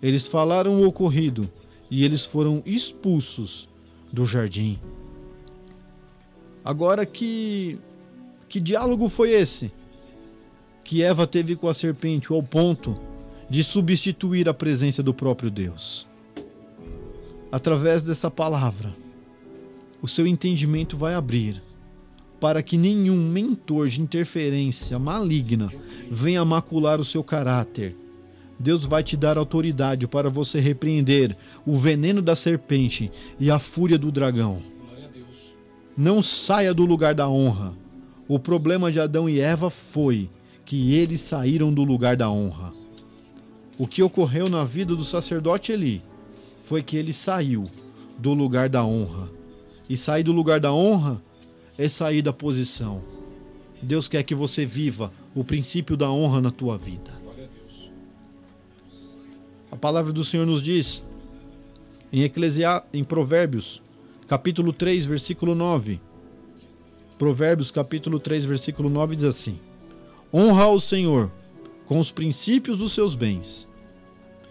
Eles 0.00 0.28
falaram 0.28 0.80
o 0.80 0.86
ocorrido 0.86 1.50
e 1.90 2.04
eles 2.04 2.24
foram 2.24 2.62
expulsos 2.64 3.68
do 4.12 4.24
jardim. 4.24 4.78
Agora 6.64 7.04
que 7.04 7.80
que 8.48 8.60
diálogo 8.60 9.08
foi 9.08 9.30
esse 9.30 9.72
que 10.84 11.02
Eva 11.02 11.26
teve 11.26 11.56
com 11.56 11.66
a 11.66 11.74
serpente 11.74 12.32
ao 12.32 12.44
ponto 12.44 12.96
de 13.50 13.64
substituir 13.64 14.48
a 14.48 14.54
presença 14.54 15.02
do 15.02 15.12
próprio 15.12 15.50
Deus? 15.50 16.06
Através 17.50 18.04
dessa 18.04 18.30
palavra, 18.30 18.94
o 20.00 20.06
seu 20.06 20.28
entendimento 20.28 20.96
vai 20.96 21.14
abrir 21.14 21.60
para 22.42 22.60
que 22.60 22.76
nenhum 22.76 23.30
mentor 23.30 23.86
de 23.86 24.00
interferência 24.00 24.98
maligna 24.98 25.72
venha 26.10 26.44
macular 26.44 26.98
o 26.98 27.04
seu 27.04 27.22
caráter. 27.22 27.94
Deus 28.58 28.84
vai 28.84 29.04
te 29.04 29.16
dar 29.16 29.38
autoridade 29.38 30.08
para 30.08 30.28
você 30.28 30.58
repreender 30.58 31.36
o 31.64 31.78
veneno 31.78 32.20
da 32.20 32.34
serpente 32.34 33.12
e 33.38 33.48
a 33.48 33.60
fúria 33.60 33.96
do 33.96 34.10
dragão. 34.10 34.60
Não 35.96 36.20
saia 36.20 36.74
do 36.74 36.84
lugar 36.84 37.14
da 37.14 37.28
honra. 37.28 37.74
O 38.26 38.40
problema 38.40 38.90
de 38.90 38.98
Adão 38.98 39.28
e 39.28 39.38
Eva 39.38 39.70
foi 39.70 40.28
que 40.66 40.96
eles 40.96 41.20
saíram 41.20 41.72
do 41.72 41.84
lugar 41.84 42.16
da 42.16 42.28
honra. 42.28 42.72
O 43.78 43.86
que 43.86 44.02
ocorreu 44.02 44.48
na 44.48 44.64
vida 44.64 44.96
do 44.96 45.04
sacerdote 45.04 45.70
Eli 45.70 46.02
foi 46.64 46.82
que 46.82 46.96
ele 46.96 47.12
saiu 47.12 47.66
do 48.18 48.34
lugar 48.34 48.68
da 48.68 48.84
honra. 48.84 49.30
E 49.88 49.96
sair 49.96 50.24
do 50.24 50.32
lugar 50.32 50.58
da 50.58 50.72
honra 50.72 51.22
é 51.78 51.88
sair 51.88 52.22
da 52.22 52.32
posição. 52.32 53.02
Deus 53.82 54.08
quer 54.08 54.22
que 54.22 54.34
você 54.34 54.64
viva 54.64 55.12
o 55.34 55.44
princípio 55.44 55.96
da 55.96 56.10
honra 56.10 56.40
na 56.40 56.50
tua 56.50 56.76
vida. 56.76 57.10
A 59.70 59.76
palavra 59.76 60.12
do 60.12 60.24
Senhor 60.24 60.46
nos 60.46 60.60
diz 60.60 61.02
em 62.12 62.22
Eclesiá, 62.22 62.84
em 62.92 63.02
Provérbios 63.02 63.80
capítulo 64.32 64.72
3, 64.72 65.04
versículo 65.04 65.54
9. 65.54 66.00
Provérbios, 67.18 67.70
capítulo 67.70 68.18
3, 68.18 68.46
versículo 68.46 68.88
9 68.88 69.14
diz 69.14 69.24
assim: 69.24 69.58
Honra 70.32 70.62
ao 70.62 70.80
Senhor 70.80 71.30
com 71.84 72.00
os 72.00 72.10
princípios 72.10 72.78
dos 72.78 72.94
seus 72.94 73.14
bens 73.14 73.68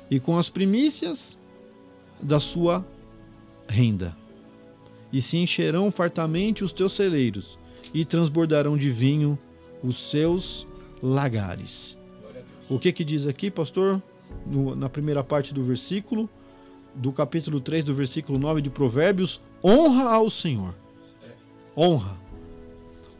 e 0.08 0.20
com 0.20 0.38
as 0.38 0.52
primícias 0.52 1.36
da 2.22 2.40
sua 2.40 2.86
renda. 3.68 4.16
E 5.12 5.22
se 5.22 5.38
encherão 5.38 5.92
fartamente 5.92 6.64
os 6.64 6.72
teus 6.72 6.94
celeiros 6.94 7.58
e 7.94 8.06
transbordarão 8.06 8.78
de 8.78 8.90
vinho 8.90 9.38
os 9.84 10.10
seus 10.10 10.66
lagares. 11.02 11.98
O 12.70 12.80
que 12.80 12.92
que 12.92 13.04
diz 13.04 13.28
aqui, 13.28 13.52
pastor? 13.52 14.02
No, 14.46 14.76
na 14.76 14.88
primeira 14.88 15.24
parte 15.24 15.54
do 15.54 15.64
versículo, 15.64 16.30
do 16.96 17.12
capítulo 17.12 17.60
3, 17.60 17.84
do 17.84 17.94
versículo 17.94 18.38
9 18.40 18.62
de 18.62 18.70
Provérbios, 18.70 19.42
honra 19.64 20.10
ao 20.14 20.30
Senhor. 20.30 20.76
Honra. 21.76 22.20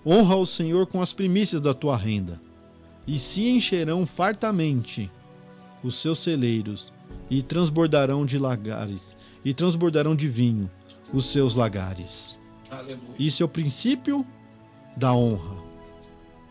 Honra 0.06 0.36
ao 0.36 0.46
Senhor 0.46 0.88
com 0.88 1.02
as 1.02 1.14
primícias 1.14 1.62
da 1.62 1.74
tua 1.74 1.96
renda, 1.96 2.42
e 3.06 3.20
se 3.20 3.48
encherão 3.48 4.06
fartamente 4.06 5.12
os 5.84 6.00
seus 6.00 6.20
celeiros, 6.20 6.94
e 7.30 7.42
transbordarão 7.42 8.26
de 8.26 8.38
lagares, 8.38 9.16
e 9.44 9.54
transbordarão 9.54 10.16
de 10.16 10.28
vinho 10.28 10.70
os 11.14 11.26
seus 11.26 11.56
lagares. 11.56 12.40
Aleluia. 12.70 13.16
Isso 13.20 13.44
é 13.44 13.46
o 13.46 13.50
princípio 13.50 14.26
da 14.96 15.14
honra. 15.14 15.62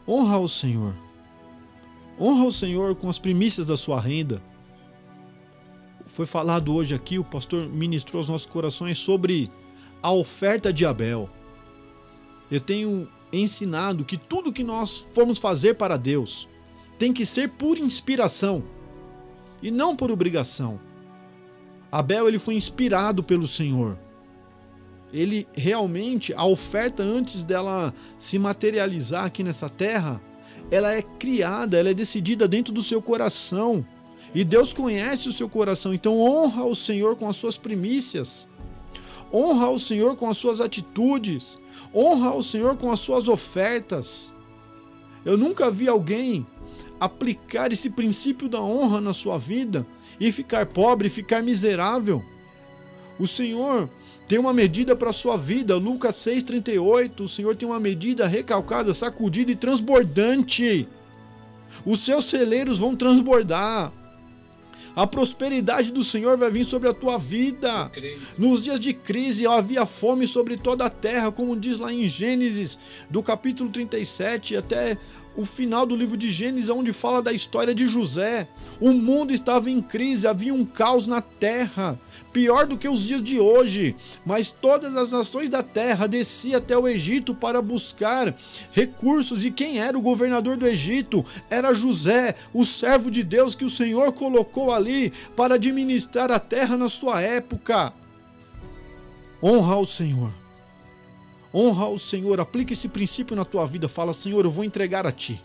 Honra 0.07 0.37
ao 0.37 0.49
Senhor. 0.49 0.95
Honra 2.19 2.45
ao 2.45 2.51
Senhor 2.51 2.95
com 2.95 3.09
as 3.09 3.19
primícias 3.19 3.67
da 3.67 3.77
sua 3.77 4.01
renda 4.01 4.43
foi 6.11 6.27
falado 6.27 6.75
hoje 6.75 6.93
aqui, 6.93 7.19
o 7.21 7.25
pastor 7.25 7.69
ministrou 7.69 8.19
aos 8.19 8.29
nossos 8.29 8.47
corações 8.47 8.99
sobre 8.99 9.49
a 10.03 10.13
oferta 10.13 10.73
de 10.73 10.85
Abel. 10.85 11.31
Eu 12.51 12.61
tenho 12.61 13.09
ensinado 13.33 14.05
que 14.05 14.17
tudo 14.17 14.53
que 14.53 14.65
nós 14.65 14.99
formos 15.15 15.39
fazer 15.39 15.75
para 15.75 15.97
Deus 15.97 16.49
tem 16.99 17.13
que 17.13 17.25
ser 17.25 17.51
por 17.51 17.79
inspiração 17.79 18.65
e 19.63 19.71
não 19.71 19.95
por 19.95 20.11
obrigação. 20.11 20.81
Abel 21.93 22.27
ele 22.27 22.41
foi 22.41 22.55
inspirado 22.55 23.23
pelo 23.23 23.47
Senhor. 23.47 23.97
Ele 25.13 25.47
realmente 25.53 26.33
a 26.35 26.45
oferta 26.45 27.03
antes 27.03 27.43
dela 27.43 27.93
se 28.19 28.39
materializar 28.39 29.25
aqui 29.25 29.43
nessa 29.43 29.69
terra, 29.69 30.23
ela 30.71 30.93
é 30.93 31.03
criada, 31.03 31.79
ela 31.79 31.91
é 31.91 31.95
decidida 31.95 32.47
dentro 32.47 32.73
do 32.73 32.83
seu 32.83 33.03
coração. 33.03 33.85
E 34.33 34.45
Deus 34.45 34.73
conhece 34.73 35.29
o 35.29 35.33
seu 35.33 35.49
coração, 35.49 35.93
então 35.93 36.21
honra 36.21 36.65
o 36.65 36.77
Senhor 36.77 37.17
com 37.17 37.29
as 37.29 37.37
suas 37.37 37.59
primícias. 37.59 38.49
Honra 39.33 39.69
o 39.71 39.79
Senhor 39.79 40.17
com 40.17 40.29
as 40.29 40.37
suas 40.37 40.61
atitudes. 40.61 41.59
Honra 41.95 42.33
o 42.35 42.43
Senhor 42.43 42.77
com 42.77 42.93
as 42.93 43.01
suas 43.01 43.27
ofertas. 43.27 44.33
Eu 45.25 45.37
nunca 45.37 45.71
vi 45.71 45.89
alguém 45.89 46.47
aplicar 46.99 47.73
esse 47.73 47.91
princípio 47.91 48.49
da 48.49 48.61
honra 48.61 49.01
na 49.01 49.15
sua 49.15 49.39
vida 49.39 49.87
e 50.19 50.31
ficar 50.31 50.67
pobre, 50.67 51.09
ficar 51.09 51.43
miserável. 51.43 52.23
O 53.19 53.27
Senhor, 53.27 53.89
tem 54.31 54.39
uma 54.39 54.55
medida 54.55 54.95
para 54.95 55.13
sua 55.13 55.37
vida. 55.37 55.75
Lucas 55.77 56.15
6:38, 56.15 57.25
o 57.25 57.29
Senhor 57.29 57.57
tem 57.57 57.69
uma 57.69 57.81
medida 57.81 58.29
recalcada, 58.29 58.95
sacudida 58.95 59.51
e 59.51 59.57
transbordante. 59.57 60.87
Os 61.85 62.05
seus 62.05 62.27
celeiros 62.27 62.79
vão 62.79 62.95
transbordar. 62.95 63.93
A 64.95 65.05
prosperidade 65.05 65.91
do 65.91 66.05
Senhor 66.05 66.39
vai 66.39 66.49
vir 66.49 66.65
sobre 66.65 66.89
a 66.89 66.95
tua 66.95 67.19
vida. 67.19 67.91
Nos 68.39 68.61
dias 68.61 68.79
de 68.79 68.93
crise 68.93 69.49
havia 69.49 69.85
fome 69.85 70.29
sobre 70.29 70.57
toda 70.57 70.85
a 70.85 70.91
terra, 70.91 71.33
como 71.33 71.59
diz 71.59 71.79
lá 71.79 71.93
em 71.93 72.09
Gênesis, 72.09 72.79
do 73.11 73.25
capítulo 73.25 73.69
37 73.69 74.55
até 74.57 74.97
o 75.41 75.47
final 75.47 75.87
do 75.87 75.97
livro 75.97 76.17
de 76.17 76.31
Gênesis, 76.31 76.69
onde 76.69 76.93
fala 76.93 77.23
da 77.23 77.33
história 77.33 77.75
de 77.75 77.87
José. 77.87 78.47
O 78.79 78.93
mundo 78.93 79.33
estava 79.33 79.71
em 79.71 79.81
crise, 79.81 80.27
havia 80.27 80.53
um 80.53 80.65
caos 80.65 81.07
na 81.07 81.23
terra, 81.23 81.99
pior 82.33 82.67
do 82.67 82.77
que 82.77 82.89
os 82.89 83.01
dias 83.01 83.25
de 83.25 83.41
hoje. 83.41 83.97
Mas 84.25 84.51
todas 84.51 84.95
as 84.97 85.13
nações 85.13 85.49
da 85.49 85.63
terra 85.63 86.07
desciam 86.07 86.59
até 86.59 86.77
o 86.77 86.87
Egito 86.87 87.35
para 87.35 87.63
buscar 87.63 88.35
recursos. 88.73 89.45
E 89.45 89.51
quem 89.51 89.79
era 89.81 89.97
o 89.97 90.03
governador 90.03 90.57
do 90.57 90.67
Egito? 90.67 91.25
Era 91.49 91.73
José, 91.73 92.35
o 92.53 92.65
servo 92.65 93.11
de 93.11 93.23
Deus 93.23 93.55
que 93.55 93.65
o 93.65 93.71
Senhor 93.71 94.13
colocou 94.13 94.73
ali 94.73 95.13
para 95.35 95.55
administrar 95.55 96.31
a 96.31 96.39
terra 96.39 96.77
na 96.77 96.89
sua 96.89 97.21
época. 97.23 97.93
Honra 99.43 99.75
ao 99.75 99.87
Senhor. 99.87 100.40
Honra 101.53 101.89
o 101.89 101.99
Senhor, 101.99 102.41
aplica 102.41 102.73
esse 102.73 102.89
princípio 102.89 103.35
na 103.35 103.45
tua 103.45 103.67
vida. 103.67 103.89
Fala, 103.89 104.15
Senhor, 104.15 104.45
eu 104.45 104.51
vou 104.51 104.65
entregar 104.65 105.07
a 105.07 105.13
Ti. 105.13 105.41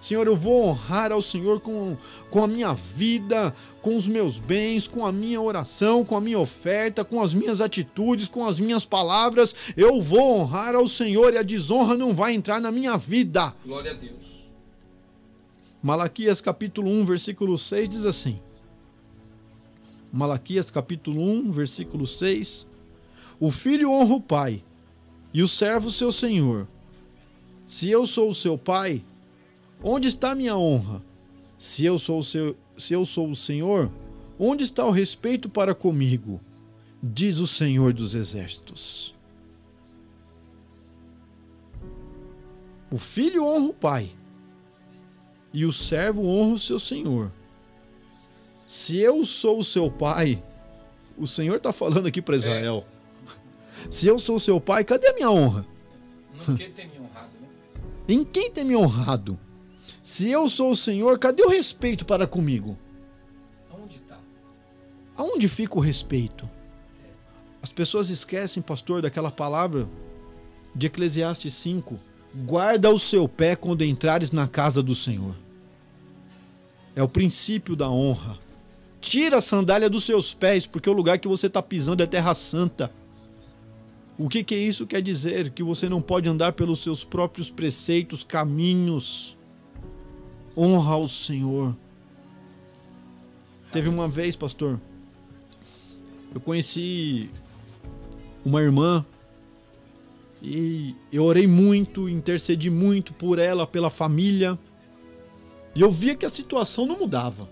Senhor, 0.00 0.26
eu 0.26 0.36
vou 0.36 0.64
honrar 0.64 1.12
ao 1.12 1.20
Senhor 1.20 1.60
com, 1.60 1.96
com 2.30 2.42
a 2.42 2.46
minha 2.46 2.72
vida, 2.72 3.54
com 3.80 3.96
os 3.96 4.06
meus 4.06 4.38
bens, 4.38 4.86
com 4.86 5.04
a 5.04 5.12
minha 5.12 5.40
oração, 5.40 6.04
com 6.04 6.16
a 6.16 6.20
minha 6.20 6.38
oferta, 6.38 7.04
com 7.04 7.22
as 7.22 7.34
minhas 7.34 7.60
atitudes, 7.60 8.28
com 8.28 8.46
as 8.46 8.58
minhas 8.58 8.84
palavras. 8.84 9.54
Eu 9.76 10.00
vou 10.00 10.40
honrar 10.40 10.74
ao 10.74 10.86
Senhor 10.86 11.34
e 11.34 11.38
a 11.38 11.42
desonra 11.42 11.96
não 11.96 12.14
vai 12.14 12.34
entrar 12.34 12.60
na 12.60 12.72
minha 12.72 12.96
vida. 12.96 13.54
Glória 13.64 13.92
a 13.92 13.94
Deus. 13.94 14.42
Malaquias 15.82 16.40
capítulo 16.40 16.90
1, 16.90 17.04
versículo 17.04 17.58
6 17.58 17.88
diz 17.88 18.04
assim: 18.04 18.40
Malaquias 20.12 20.70
capítulo 20.70 21.22
1, 21.22 21.50
versículo 21.50 22.06
6: 22.06 22.66
O 23.40 23.50
filho 23.50 23.90
honra 23.90 24.14
o 24.14 24.20
pai 24.20 24.62
e 25.32 25.42
o 25.42 25.48
servo 25.48 25.90
seu 25.90 26.12
senhor. 26.12 26.66
Se 27.66 27.88
eu 27.88 28.06
sou 28.06 28.28
o 28.28 28.34
seu 28.34 28.58
pai, 28.58 29.02
onde 29.82 30.08
está 30.08 30.34
minha 30.34 30.56
honra? 30.56 31.02
Se 31.56 31.84
eu 31.84 31.98
sou 31.98 32.18
o 32.18 32.24
seu, 32.24 32.56
se 32.76 32.92
eu 32.92 33.04
sou 33.04 33.30
o 33.30 33.36
Senhor, 33.36 33.90
onde 34.38 34.64
está 34.64 34.84
o 34.84 34.90
respeito 34.90 35.48
para 35.48 35.74
comigo? 35.74 36.40
Diz 37.02 37.38
o 37.38 37.46
Senhor 37.46 37.92
dos 37.92 38.14
exércitos. 38.14 39.14
O 42.90 42.98
filho 42.98 43.44
honra 43.46 43.68
o 43.68 43.74
pai, 43.74 44.10
e 45.52 45.64
o 45.64 45.72
servo 45.72 46.26
honra 46.26 46.54
o 46.54 46.58
seu 46.58 46.78
senhor. 46.78 47.32
Se 48.66 48.98
eu 48.98 49.24
sou 49.24 49.60
o 49.60 49.64
seu 49.64 49.90
pai, 49.90 50.42
o 51.16 51.26
Senhor 51.26 51.56
está 51.56 51.72
falando 51.72 52.06
aqui 52.06 52.20
para 52.20 52.36
Israel. 52.36 52.84
É. 52.88 52.91
Se 53.90 54.06
eu 54.06 54.18
sou 54.18 54.38
seu 54.38 54.60
pai, 54.60 54.84
cadê 54.84 55.08
a 55.08 55.14
minha 55.14 55.30
honra? 55.30 55.66
Em 56.48 56.54
quem 56.56 56.72
tem 56.72 56.88
me 56.88 56.98
honrado, 56.98 57.36
né? 57.40 57.48
Em 58.08 58.24
quem 58.24 58.50
tem 58.50 58.64
me 58.64 58.76
honrado? 58.76 59.38
Se 60.02 60.28
eu 60.28 60.48
sou 60.48 60.72
o 60.72 60.76
Senhor, 60.76 61.18
cadê 61.18 61.42
o 61.42 61.48
respeito 61.48 62.04
para 62.04 62.26
comigo? 62.26 62.76
Aonde 63.70 63.96
está? 63.96 64.18
Aonde 65.16 65.48
fica 65.48 65.76
o 65.76 65.80
respeito? 65.80 66.50
As 67.62 67.70
pessoas 67.70 68.10
esquecem, 68.10 68.62
pastor, 68.62 69.02
daquela 69.02 69.30
palavra 69.30 69.88
de 70.74 70.88
Eclesiastes 70.88 71.54
5. 71.54 71.96
Guarda 72.44 72.90
o 72.90 72.98
seu 72.98 73.28
pé 73.28 73.54
quando 73.54 73.84
entrares 73.84 74.32
na 74.32 74.48
casa 74.48 74.82
do 74.82 74.94
Senhor. 74.94 75.36
É 76.96 77.02
o 77.02 77.08
princípio 77.08 77.76
da 77.76 77.88
honra. 77.88 78.38
Tira 79.00 79.38
a 79.38 79.40
sandália 79.40 79.88
dos 79.88 80.04
seus 80.04 80.34
pés, 80.34 80.66
porque 80.66 80.88
o 80.88 80.92
lugar 80.92 81.18
que 81.18 81.28
você 81.28 81.46
está 81.46 81.62
pisando 81.62 82.02
é 82.02 82.06
terra 82.06 82.34
santa. 82.34 82.92
O 84.22 84.28
que, 84.28 84.44
que 84.44 84.54
isso 84.54 84.86
quer 84.86 85.02
dizer? 85.02 85.50
Que 85.50 85.64
você 85.64 85.88
não 85.88 86.00
pode 86.00 86.28
andar 86.28 86.52
pelos 86.52 86.80
seus 86.80 87.02
próprios 87.02 87.50
preceitos, 87.50 88.22
caminhos. 88.22 89.36
Honra 90.56 90.94
ao 90.94 91.08
Senhor. 91.08 91.76
Teve 93.72 93.88
uma 93.88 94.06
vez, 94.06 94.36
pastor, 94.36 94.80
eu 96.32 96.40
conheci 96.40 97.30
uma 98.44 98.62
irmã 98.62 99.04
e 100.40 100.94
eu 101.10 101.24
orei 101.24 101.48
muito, 101.48 102.08
intercedi 102.08 102.70
muito 102.70 103.12
por 103.12 103.40
ela, 103.40 103.66
pela 103.66 103.90
família. 103.90 104.56
E 105.74 105.80
eu 105.80 105.90
via 105.90 106.14
que 106.14 106.24
a 106.24 106.30
situação 106.30 106.86
não 106.86 106.96
mudava. 106.96 107.50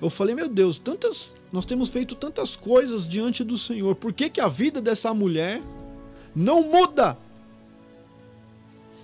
Eu 0.00 0.10
falei, 0.10 0.34
meu 0.34 0.48
Deus, 0.48 0.80
tantas, 0.80 1.36
nós 1.52 1.64
temos 1.64 1.90
feito 1.90 2.16
tantas 2.16 2.56
coisas 2.56 3.06
diante 3.06 3.44
do 3.44 3.56
Senhor. 3.56 3.94
Por 3.94 4.12
que, 4.12 4.28
que 4.28 4.40
a 4.40 4.48
vida 4.48 4.82
dessa 4.82 5.14
mulher 5.14 5.62
não 6.34 6.62
muda. 6.62 7.18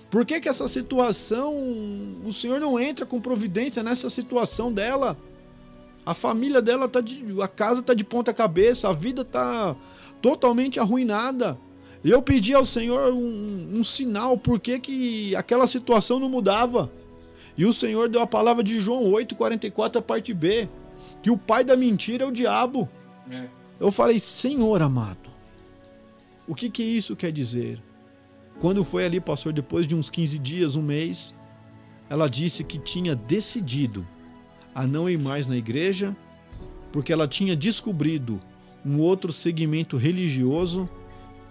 Por 0.09 0.25
que, 0.25 0.39
que 0.39 0.49
essa 0.49 0.67
situação, 0.67 1.53
o 2.25 2.33
Senhor 2.33 2.59
não 2.59 2.79
entra 2.79 3.05
com 3.05 3.21
providência 3.21 3.83
nessa 3.83 4.09
situação 4.09 4.73
dela? 4.73 5.17
A 6.05 6.15
família 6.15 6.61
dela 6.61 6.89
tá 6.89 7.01
de. 7.01 7.23
A 7.41 7.47
casa 7.47 7.83
tá 7.83 7.93
de 7.93 8.03
ponta 8.03 8.33
cabeça, 8.33 8.89
a 8.89 8.93
vida 8.93 9.23
tá 9.23 9.75
totalmente 10.21 10.79
arruinada. 10.79 11.59
Eu 12.03 12.21
pedi 12.21 12.53
ao 12.53 12.65
Senhor 12.65 13.13
um, 13.13 13.79
um 13.79 13.83
sinal, 13.83 14.37
por 14.37 14.59
que, 14.59 14.79
que 14.79 15.35
aquela 15.35 15.67
situação 15.67 16.19
não 16.19 16.29
mudava? 16.29 16.89
E 17.57 17.65
o 17.65 17.73
Senhor 17.73 18.07
deu 18.07 18.21
a 18.21 18.27
palavra 18.27 18.63
de 18.63 18.79
João 18.79 19.03
8,44, 19.11 19.97
a 19.97 20.01
parte 20.01 20.33
B, 20.33 20.69
que 21.21 21.29
o 21.29 21.37
pai 21.37 21.63
da 21.63 21.75
mentira 21.75 22.23
é 22.23 22.27
o 22.27 22.31
diabo. 22.31 22.87
É. 23.29 23.47
Eu 23.79 23.91
falei, 23.91 24.19
Senhor 24.19 24.81
amado, 24.81 25.28
o 26.49 26.55
que, 26.55 26.67
que 26.67 26.81
isso 26.81 27.15
quer 27.15 27.31
dizer? 27.31 27.79
Quando 28.59 28.83
foi 28.83 29.05
ali, 29.05 29.21
pastor, 29.21 29.53
depois 29.53 29.85
de 29.85 29.93
uns 29.93 30.09
15 30.09 30.39
dias, 30.39 30.75
um 30.75 30.81
mês, 30.81 31.35
ela 32.09 32.27
disse 32.27 32.63
que 32.63 32.79
tinha 32.79 33.15
decidido 33.15 34.05
a 34.73 34.87
não 34.87 35.07
ir 35.07 35.19
mais 35.19 35.45
na 35.45 35.55
igreja, 35.55 36.17
porque 36.91 37.13
ela 37.13 37.27
tinha 37.27 37.55
descobrido 37.55 38.41
um 38.83 38.99
outro 38.99 39.31
segmento 39.31 39.95
religioso 39.95 40.89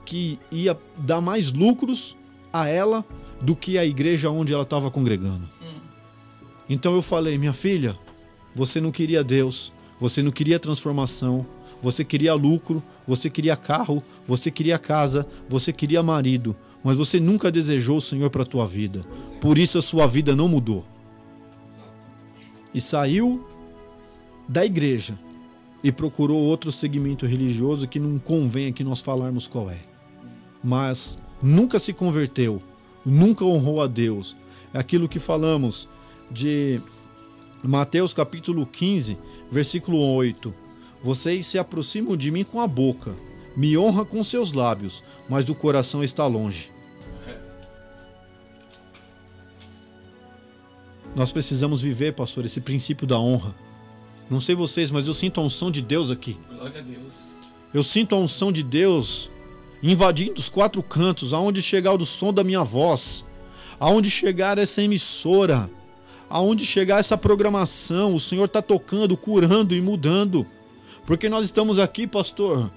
que 0.05 0.37
ia 0.51 0.77
dar 0.97 1.21
mais 1.21 1.53
lucros 1.53 2.17
a 2.53 2.67
ela 2.67 3.05
do 3.41 3.55
que 3.55 3.79
a 3.79 3.85
igreja 3.87 4.31
onde 4.31 4.53
ela 4.53 4.65
estava 4.65 4.91
congregando. 4.91 5.49
Então 6.69 6.93
eu 6.97 7.03
falei, 7.03 7.39
minha 7.39 7.53
filha, 7.53 7.97
você 8.53 8.81
não 8.81 8.91
queria 8.91 9.23
Deus, 9.23 9.71
você 10.01 10.23
não 10.23 10.33
queria 10.33 10.59
transformação, 10.59 11.47
você 11.83 12.05
queria 12.05 12.35
lucro, 12.35 12.83
você 13.07 13.31
queria 13.31 13.57
carro, 13.57 14.03
você 14.27 14.51
queria 14.51 14.79
casa, 14.79 15.27
você 15.49 15.73
queria 15.73 16.03
marido, 16.03 16.57
mas 16.83 16.97
você 16.97 17.21
nunca 17.21 17.51
desejou 17.51 17.99
o 17.99 18.01
Senhor 18.01 18.31
para 18.31 18.43
a 18.43 18.47
tua 18.47 18.67
vida. 18.67 19.05
Por 19.41 19.59
isso 19.59 19.79
a 19.79 19.83
sua 19.83 20.07
vida 20.07 20.35
não 20.35 20.49
mudou. 20.49 20.85
E 22.75 22.81
saiu 22.81 23.47
da 24.49 24.65
igreja 24.65 25.19
e 25.83 25.93
procurou 25.93 26.39
outro 26.39 26.73
segmento 26.73 27.27
religioso 27.27 27.87
que 27.87 28.01
não 28.01 28.19
convém 28.19 28.73
que 28.73 28.85
nós 28.85 29.01
falarmos 29.01 29.47
qual 29.47 29.71
é. 29.71 29.79
Mas 30.63 31.17
nunca 31.41 31.79
se 31.79 31.93
converteu, 31.93 32.61
nunca 33.05 33.45
honrou 33.45 33.81
a 33.81 33.87
Deus. 33.87 34.37
É 34.75 34.79
aquilo 34.79 35.09
que 35.09 35.19
falamos 35.19 35.89
de 36.31 36.81
Mateus 37.63 38.13
capítulo 38.13 38.67
15, 38.67 39.17
versículo 39.51 39.99
8 39.99 40.68
vocês 41.03 41.47
se 41.47 41.59
aproximam 41.59 42.17
de 42.17 42.31
mim 42.31 42.45
com 42.45 42.61
a 42.61 42.67
boca, 42.67 43.15
me 43.57 43.77
honra 43.77 44.05
com 44.05 44.23
seus 44.23 44.53
lábios, 44.53 45.03
mas 45.29 45.49
o 45.49 45.55
coração 45.55 46.03
está 46.03 46.27
longe. 46.27 46.71
Nós 51.15 51.33
precisamos 51.33 51.81
viver, 51.81 52.13
pastor, 52.13 52.45
esse 52.45 52.61
princípio 52.61 53.07
da 53.07 53.19
honra. 53.19 53.55
Não 54.31 54.41
sei 54.41 54.55
vocês, 54.55 54.91
mas 54.91 55.07
eu 55.07 55.15
sinto 55.15 55.41
a 55.41 55.43
unção 55.43 55.71
de 55.71 55.83
Deus 55.83 56.11
aqui. 56.11 56.37
Glória 56.49 56.81
a 56.81 56.83
Deus. 56.83 57.33
Eu 57.73 57.83
sinto 57.83 58.15
a 58.15 58.19
unção 58.19 58.53
de 58.53 58.63
Deus 58.63 59.29
invadindo 59.83 60.39
os 60.39 60.49
quatro 60.49 60.83
cantos, 60.83 61.33
aonde 61.33 61.63
chegar 61.63 61.93
o 61.93 62.05
som 62.05 62.33
da 62.33 62.45
minha 62.45 62.63
voz, 62.63 63.25
aonde 63.79 64.11
chegar 64.11 64.59
essa 64.59 64.83
emissora, 64.83 65.71
aonde 66.29 66.67
chegar 66.67 66.99
essa 66.99 67.17
programação, 67.17 68.15
o 68.15 68.21
Senhor 68.21 68.45
está 68.45 68.61
tocando, 68.61 69.17
curando 69.17 69.75
e 69.75 69.81
mudando. 69.81 70.47
Porque 71.09 71.27
nós 71.27 71.47
estamos 71.47 71.79
aqui, 71.79 72.07
pastor, 72.07 72.71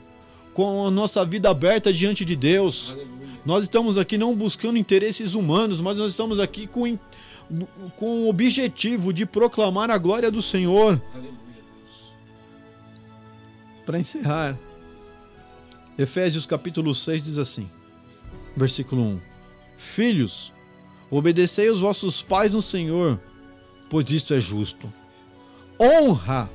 com 0.53 0.87
a 0.87 0.89
nossa 0.89 1.25
vida 1.25 1.49
aberta 1.49 1.91
diante 1.91 2.23
de 2.23 2.33
Deus. 2.33 2.95
Nós 3.45 3.63
estamos 3.63 3.97
aqui 3.97 4.17
não 4.17 4.33
buscando 4.33 4.77
interesses 4.77 5.33
humanos, 5.33 5.81
mas 5.81 5.97
nós 5.97 6.11
estamos 6.11 6.39
aqui 6.39 6.65
com, 6.65 6.97
com 7.97 8.21
o 8.21 8.29
objetivo 8.29 9.11
de 9.11 9.25
proclamar 9.25 9.91
a 9.91 9.97
glória 9.97 10.31
do 10.31 10.41
Senhor. 10.41 11.01
Para 13.85 13.99
encerrar, 13.99 14.57
Efésios 15.97 16.45
capítulo 16.45 16.95
6 16.95 17.21
diz 17.21 17.37
assim, 17.37 17.69
versículo 18.55 19.01
1: 19.01 19.21
Filhos, 19.77 20.53
obedecei 21.09 21.69
os 21.69 21.81
vossos 21.81 22.21
pais 22.21 22.53
no 22.53 22.61
Senhor, 22.61 23.19
pois 23.89 24.09
isto 24.09 24.33
é 24.33 24.39
justo. 24.39 24.89
Honra 25.77 26.49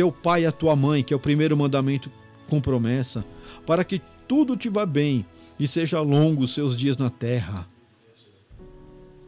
teu 0.00 0.10
pai 0.10 0.44
e 0.44 0.46
a 0.46 0.52
tua 0.52 0.74
mãe, 0.74 1.04
que 1.04 1.12
é 1.12 1.16
o 1.16 1.20
primeiro 1.20 1.54
mandamento 1.54 2.10
com 2.48 2.58
promessa, 2.58 3.22
para 3.66 3.84
que 3.84 4.00
tudo 4.26 4.56
te 4.56 4.70
vá 4.70 4.86
bem 4.86 5.26
e 5.58 5.68
seja 5.68 6.00
longo 6.00 6.44
os 6.44 6.54
seus 6.54 6.74
dias 6.74 6.96
na 6.96 7.10
terra. 7.10 7.68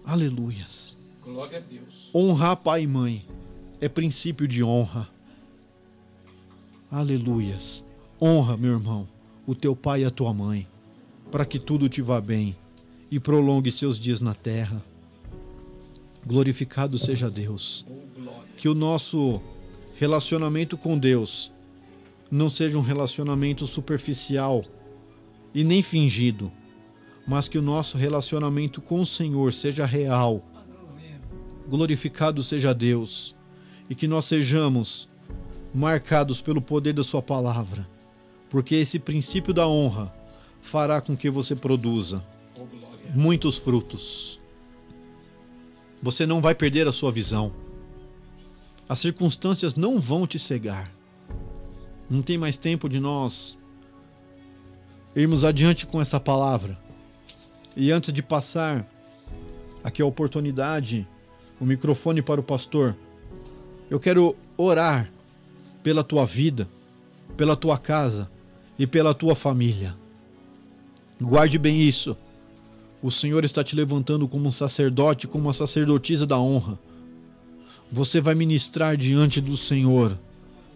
Aleluias. 0.02 0.96
Glória 1.22 1.58
a 1.58 1.60
Deus. 1.60 2.08
Honrar 2.14 2.56
pai 2.56 2.84
e 2.84 2.86
mãe 2.86 3.22
é 3.82 3.88
princípio 3.88 4.48
de 4.48 4.64
honra. 4.64 5.10
Aleluias. 6.90 7.84
Honra, 8.18 8.56
meu 8.56 8.72
irmão, 8.72 9.06
o 9.46 9.54
teu 9.54 9.76
pai 9.76 10.00
e 10.00 10.04
a 10.06 10.10
tua 10.10 10.32
mãe, 10.32 10.66
para 11.30 11.44
que 11.44 11.58
tudo 11.58 11.86
te 11.86 12.00
vá 12.00 12.18
bem 12.18 12.56
e 13.10 13.20
prolongue 13.20 13.70
seus 13.70 13.98
dias 13.98 14.22
na 14.22 14.34
terra. 14.34 14.82
Glorificado 16.26 16.98
seja 16.98 17.28
Deus. 17.28 17.84
Oh. 17.90 18.32
Que 18.56 18.70
o 18.70 18.74
nosso 18.74 19.38
relacionamento 20.03 20.76
com 20.76 20.98
Deus 20.98 21.53
não 22.28 22.48
seja 22.48 22.76
um 22.76 22.80
relacionamento 22.82 23.64
superficial 23.64 24.64
e 25.55 25.62
nem 25.62 25.80
fingido, 25.80 26.50
mas 27.24 27.46
que 27.46 27.57
o 27.57 27.62
nosso 27.62 27.96
relacionamento 27.96 28.80
com 28.80 28.98
o 28.98 29.07
Senhor 29.07 29.53
seja 29.53 29.86
real. 29.86 30.44
Glorificado 31.68 32.42
seja 32.42 32.74
Deus 32.74 33.36
e 33.88 33.94
que 33.94 34.09
nós 34.09 34.24
sejamos 34.24 35.09
marcados 35.72 36.40
pelo 36.40 36.61
poder 36.61 36.94
da 36.94 37.05
Sua 37.05 37.22
palavra, 37.22 37.88
porque 38.50 38.74
esse 38.74 38.98
princípio 38.98 39.55
da 39.55 39.68
honra 39.68 40.12
fará 40.61 41.00
com 41.00 41.16
que 41.16 41.30
você 41.30 41.55
produza 41.55 42.26
muitos 43.14 43.57
frutos. 43.57 44.40
Você 46.03 46.26
não 46.26 46.40
vai 46.40 46.57
perder 46.57 46.88
a 46.88 46.92
sua 46.92 47.12
visão. 47.12 47.61
As 48.93 49.01
circunstâncias 49.01 49.74
não 49.74 49.99
vão 49.99 50.26
te 50.26 50.38
cegar. 50.38 50.93
Não 52.11 52.20
tem 52.20 52.36
mais 52.36 52.59
tempo 52.59 52.90
de 52.90 53.01
nós 53.01 53.57
irmos 55.16 55.45
adiante 55.45 55.86
com 55.86 55.99
essa 55.99 56.20
palavra. 56.20 56.78
E 57.74 57.90
antes 57.90 58.12
de 58.12 58.22
passar 58.22 58.86
aqui 59.82 60.03
a 60.03 60.05
oportunidade, 60.05 61.09
o 61.59 61.64
microfone 61.64 62.20
para 62.20 62.38
o 62.38 62.45
pastor, 62.45 62.95
eu 63.88 63.99
quero 63.99 64.36
orar 64.59 65.11
pela 65.82 66.05
tua 66.05 66.26
vida, 66.26 66.68
pela 67.34 67.57
tua 67.57 67.78
casa 67.78 68.30
e 68.78 68.86
pela 68.86 69.14
tua 69.14 69.34
família. 69.34 69.97
Guarde 71.18 71.59
bem 71.59 71.80
isso. 71.80 72.14
O 73.03 73.11
Senhor 73.11 73.43
está 73.43 73.64
te 73.64 73.74
levantando 73.74 74.28
como 74.28 74.49
um 74.49 74.53
sacerdote, 74.53 75.26
como 75.26 75.45
uma 75.45 75.55
sacerdotisa 75.55 76.26
da 76.26 76.38
honra. 76.38 76.78
Você 77.93 78.22
vai 78.22 78.34
ministrar 78.34 78.97
diante 78.97 79.38
do 79.38 79.55
Senhor 79.55 80.18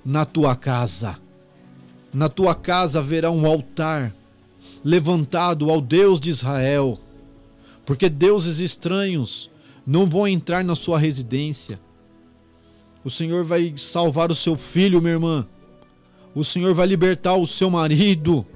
na 0.05 0.27
tua 0.27 0.55
casa. 0.55 1.19
Na 2.13 2.29
tua 2.29 2.55
casa 2.55 2.99
haverá 2.99 3.31
um 3.31 3.47
altar 3.47 4.13
levantado 4.85 5.71
ao 5.71 5.81
Deus 5.81 6.21
de 6.21 6.29
Israel, 6.29 7.01
porque 7.87 8.11
deuses 8.11 8.59
estranhos 8.59 9.51
não 9.87 10.05
vão 10.05 10.29
entrar 10.29 10.63
na 10.63 10.75
sua 10.75 10.99
residência. 10.99 11.81
O 13.03 13.09
Senhor 13.09 13.45
vai 13.45 13.73
salvar 13.79 14.31
o 14.31 14.35
seu 14.35 14.55
filho, 14.55 15.01
minha 15.01 15.15
irmã. 15.15 15.47
O 16.35 16.45
Senhor 16.45 16.75
vai 16.75 16.87
libertar 16.87 17.37
o 17.37 17.47
seu 17.47 17.71
marido. 17.71 18.47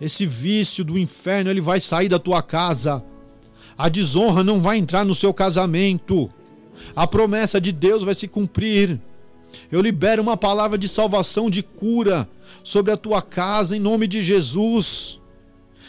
Esse 0.00 0.26
vício 0.26 0.84
do 0.84 0.98
inferno, 0.98 1.50
ele 1.50 1.60
vai 1.60 1.80
sair 1.80 2.08
da 2.08 2.18
tua 2.18 2.42
casa. 2.42 3.04
A 3.76 3.88
desonra 3.88 4.42
não 4.42 4.60
vai 4.60 4.76
entrar 4.76 5.04
no 5.04 5.14
seu 5.14 5.32
casamento. 5.32 6.28
A 6.94 7.06
promessa 7.06 7.60
de 7.60 7.72
Deus 7.72 8.04
vai 8.04 8.14
se 8.14 8.28
cumprir. 8.28 9.00
Eu 9.70 9.80
libero 9.80 10.22
uma 10.22 10.36
palavra 10.36 10.76
de 10.76 10.88
salvação, 10.88 11.50
de 11.50 11.62
cura 11.62 12.28
sobre 12.62 12.92
a 12.92 12.96
tua 12.96 13.22
casa 13.22 13.76
em 13.76 13.80
nome 13.80 14.06
de 14.06 14.22
Jesus. 14.22 15.20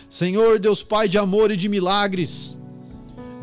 Senhor, 0.09 0.59
Deus 0.59 0.81
Pai 0.81 1.07
de 1.07 1.17
amor 1.17 1.51
e 1.51 1.57
de 1.57 1.69
milagres, 1.69 2.57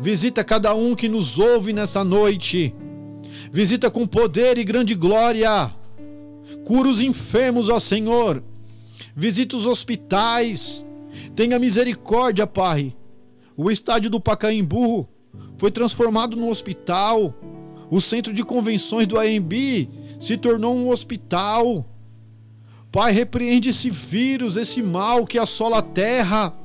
visita 0.01 0.43
cada 0.43 0.73
um 0.75 0.95
que 0.95 1.07
nos 1.07 1.39
ouve 1.39 1.71
nessa 1.71 2.03
noite. 2.03 2.73
Visita 3.51 3.89
com 3.89 4.05
poder 4.05 4.57
e 4.57 4.63
grande 4.63 4.93
glória. 4.93 5.73
Cura 6.65 6.89
os 6.89 6.99
enfermos, 6.99 7.69
ó 7.69 7.79
Senhor. 7.79 8.43
Visita 9.15 9.55
os 9.55 9.65
hospitais. 9.65 10.83
Tenha 11.35 11.57
misericórdia, 11.57 12.45
Pai. 12.45 12.95
O 13.55 13.71
estádio 13.71 14.09
do 14.09 14.19
Pacaembu 14.19 15.07
foi 15.57 15.71
transformado 15.71 16.35
num 16.35 16.49
hospital. 16.49 17.33
O 17.89 18.01
centro 18.01 18.33
de 18.33 18.43
convenções 18.43 19.07
do 19.07 19.17
AMB 19.17 19.89
se 20.19 20.37
tornou 20.37 20.75
um 20.75 20.89
hospital. 20.89 21.85
Pai, 22.91 23.11
repreende 23.11 23.69
esse 23.69 23.89
vírus, 23.89 24.57
esse 24.57 24.81
mal 24.81 25.25
que 25.25 25.37
assola 25.37 25.79
a 25.79 25.81
terra. 25.81 26.57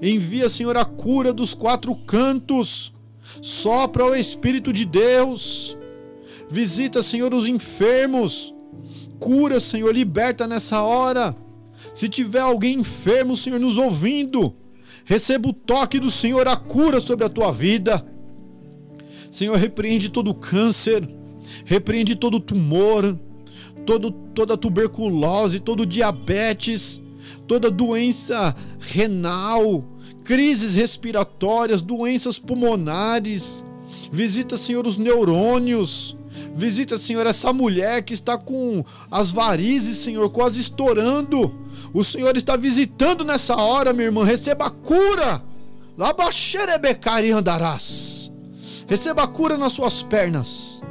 Envia, 0.00 0.48
Senhor, 0.48 0.76
a 0.76 0.84
cura 0.84 1.32
dos 1.32 1.54
quatro 1.54 1.94
cantos. 1.94 2.92
Sopra 3.40 4.04
o 4.04 4.14
Espírito 4.14 4.72
de 4.72 4.84
Deus. 4.84 5.76
Visita, 6.50 7.02
Senhor, 7.02 7.32
os 7.34 7.46
enfermos. 7.46 8.54
Cura, 9.18 9.60
Senhor, 9.60 9.94
liberta 9.94 10.46
nessa 10.46 10.82
hora. 10.82 11.34
Se 11.94 12.08
tiver 12.08 12.40
alguém 12.40 12.80
enfermo, 12.80 13.36
Senhor, 13.36 13.60
nos 13.60 13.78
ouvindo, 13.78 14.54
receba 15.04 15.48
o 15.48 15.52
toque 15.52 15.98
do 15.98 16.10
Senhor, 16.10 16.46
a 16.48 16.56
cura 16.56 17.00
sobre 17.00 17.24
a 17.24 17.28
tua 17.28 17.52
vida. 17.52 18.04
Senhor, 19.30 19.56
repreende 19.56 20.10
todo 20.10 20.34
câncer, 20.34 21.08
repreende 21.64 22.14
todo 22.14 22.40
tumor, 22.40 23.18
todo, 23.84 24.10
toda 24.10 24.56
tuberculose, 24.56 25.60
todo 25.60 25.86
diabetes, 25.86 27.00
toda 27.46 27.70
doença 27.70 28.54
renal, 28.80 29.84
crises 30.24 30.74
respiratórias, 30.74 31.82
doenças 31.82 32.38
pulmonares. 32.38 33.64
Visita, 34.10 34.56
Senhor, 34.56 34.86
os 34.86 34.96
neurônios. 34.96 36.16
Visita, 36.54 36.96
Senhor, 36.98 37.26
essa 37.26 37.52
mulher 37.52 38.02
que 38.02 38.14
está 38.14 38.38
com 38.38 38.84
as 39.10 39.30
varizes, 39.30 39.98
Senhor, 39.98 40.28
quase 40.30 40.60
estourando. 40.60 41.54
O 41.92 42.02
Senhor 42.04 42.36
está 42.36 42.56
visitando 42.56 43.24
nessa 43.24 43.56
hora, 43.56 43.92
minha 43.92 44.06
irmã. 44.06 44.24
Receba 44.24 44.66
a 44.66 44.70
cura. 44.70 45.42
Labaxerebecari 45.96 47.30
andarás. 47.30 48.32
Receba 48.86 49.22
a 49.22 49.26
cura 49.26 49.56
nas 49.56 49.72
suas 49.72 50.02
pernas. 50.02 50.82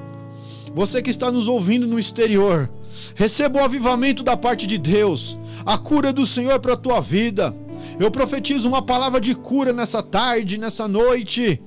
Você 0.74 1.02
que 1.02 1.12
está 1.12 1.32
nos 1.32 1.48
ouvindo 1.48 1.86
no 1.86 2.00
exterior, 2.00 2.70
receba 3.16 3.60
o 3.60 3.64
avivamento 3.64 4.24
da 4.24 4.36
parte 4.36 4.66
de 4.66 4.78
Deus, 4.78 5.40
a 5.66 5.78
cura 5.78 6.12
do 6.12 6.26
Senhor 6.26 6.60
para 6.60 6.74
a 6.74 6.78
tua 6.78 7.00
vida. 7.00 7.56
Eu 8.00 8.10
profetizo 8.10 8.68
uma 8.68 8.82
palavra 8.82 9.22
de 9.22 9.36
cura 9.36 9.72
nessa 9.72 10.02
tarde, 10.02 10.58
nessa 10.58 10.88
noite. 10.88 11.62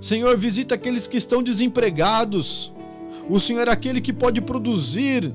Senhor, 0.00 0.36
visita 0.36 0.74
aqueles 0.74 1.06
que 1.06 1.16
estão 1.16 1.42
desempregados. 1.42 2.72
O 3.28 3.38
Senhor 3.38 3.68
é 3.68 3.70
aquele 3.70 4.00
que 4.00 4.12
pode 4.12 4.40
produzir, 4.40 5.32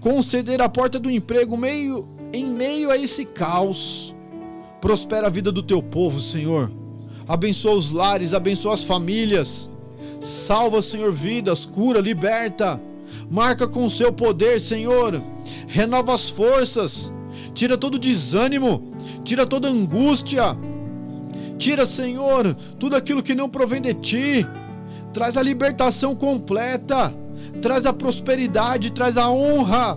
conceder 0.00 0.60
a 0.60 0.68
porta 0.68 0.98
do 0.98 1.10
emprego 1.10 1.56
meio 1.56 2.08
em 2.32 2.46
meio 2.46 2.90
a 2.90 2.96
esse 2.96 3.24
caos. 3.24 4.14
Prospera 4.80 5.28
a 5.28 5.30
vida 5.30 5.52
do 5.52 5.62
teu 5.62 5.82
povo, 5.82 6.20
Senhor. 6.20 6.70
Abençoa 7.28 7.74
os 7.74 7.90
lares, 7.90 8.34
abençoa 8.34 8.74
as 8.74 8.82
famílias. 8.82 9.70
Salva, 10.20 10.82
Senhor, 10.82 11.12
vidas, 11.12 11.64
cura, 11.64 12.00
liberta. 12.00 12.80
Marca 13.30 13.68
com 13.68 13.84
o 13.84 13.90
seu 13.90 14.12
poder, 14.12 14.60
Senhor. 14.60 15.22
Renova 15.68 16.14
as 16.14 16.30
forças. 16.30 17.12
Tira 17.54 17.76
todo 17.76 17.98
desânimo, 17.98 18.96
tira 19.24 19.46
toda 19.46 19.68
angústia. 19.68 20.56
Tira, 21.62 21.86
Senhor, 21.86 22.56
tudo 22.76 22.96
aquilo 22.96 23.22
que 23.22 23.36
não 23.36 23.48
provém 23.48 23.80
de 23.80 23.94
ti. 23.94 24.46
Traz 25.14 25.36
a 25.36 25.42
libertação 25.42 26.12
completa. 26.12 27.14
Traz 27.62 27.86
a 27.86 27.92
prosperidade, 27.92 28.90
traz 28.90 29.16
a 29.16 29.30
honra. 29.30 29.96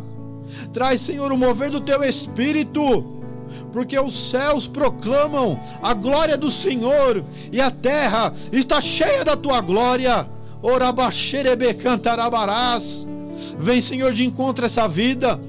Traz, 0.72 1.02
Senhor, 1.02 1.32
o 1.32 1.38
mover 1.38 1.72
do 1.72 1.82
teu 1.82 2.04
espírito. 2.04 3.04
Porque 3.74 3.98
os 4.00 4.30
céus 4.30 4.68
proclamam 4.68 5.60
a 5.82 5.92
glória 5.96 6.38
do 6.38 6.52
Senhor 6.52 7.26
e 7.52 7.60
a 7.60 7.72
terra 7.72 8.32
está 8.52 8.80
cheia 8.80 9.26
da 9.26 9.36
tua 9.36 9.60
glória. 9.60 10.30
Orabaxerebe. 10.62 11.76
Vem, 13.58 13.82
Senhor, 13.82 14.14
de 14.14 14.24
encontro 14.24 14.66
a 14.66 14.68
essa 14.68 14.88
vida. 14.88 15.40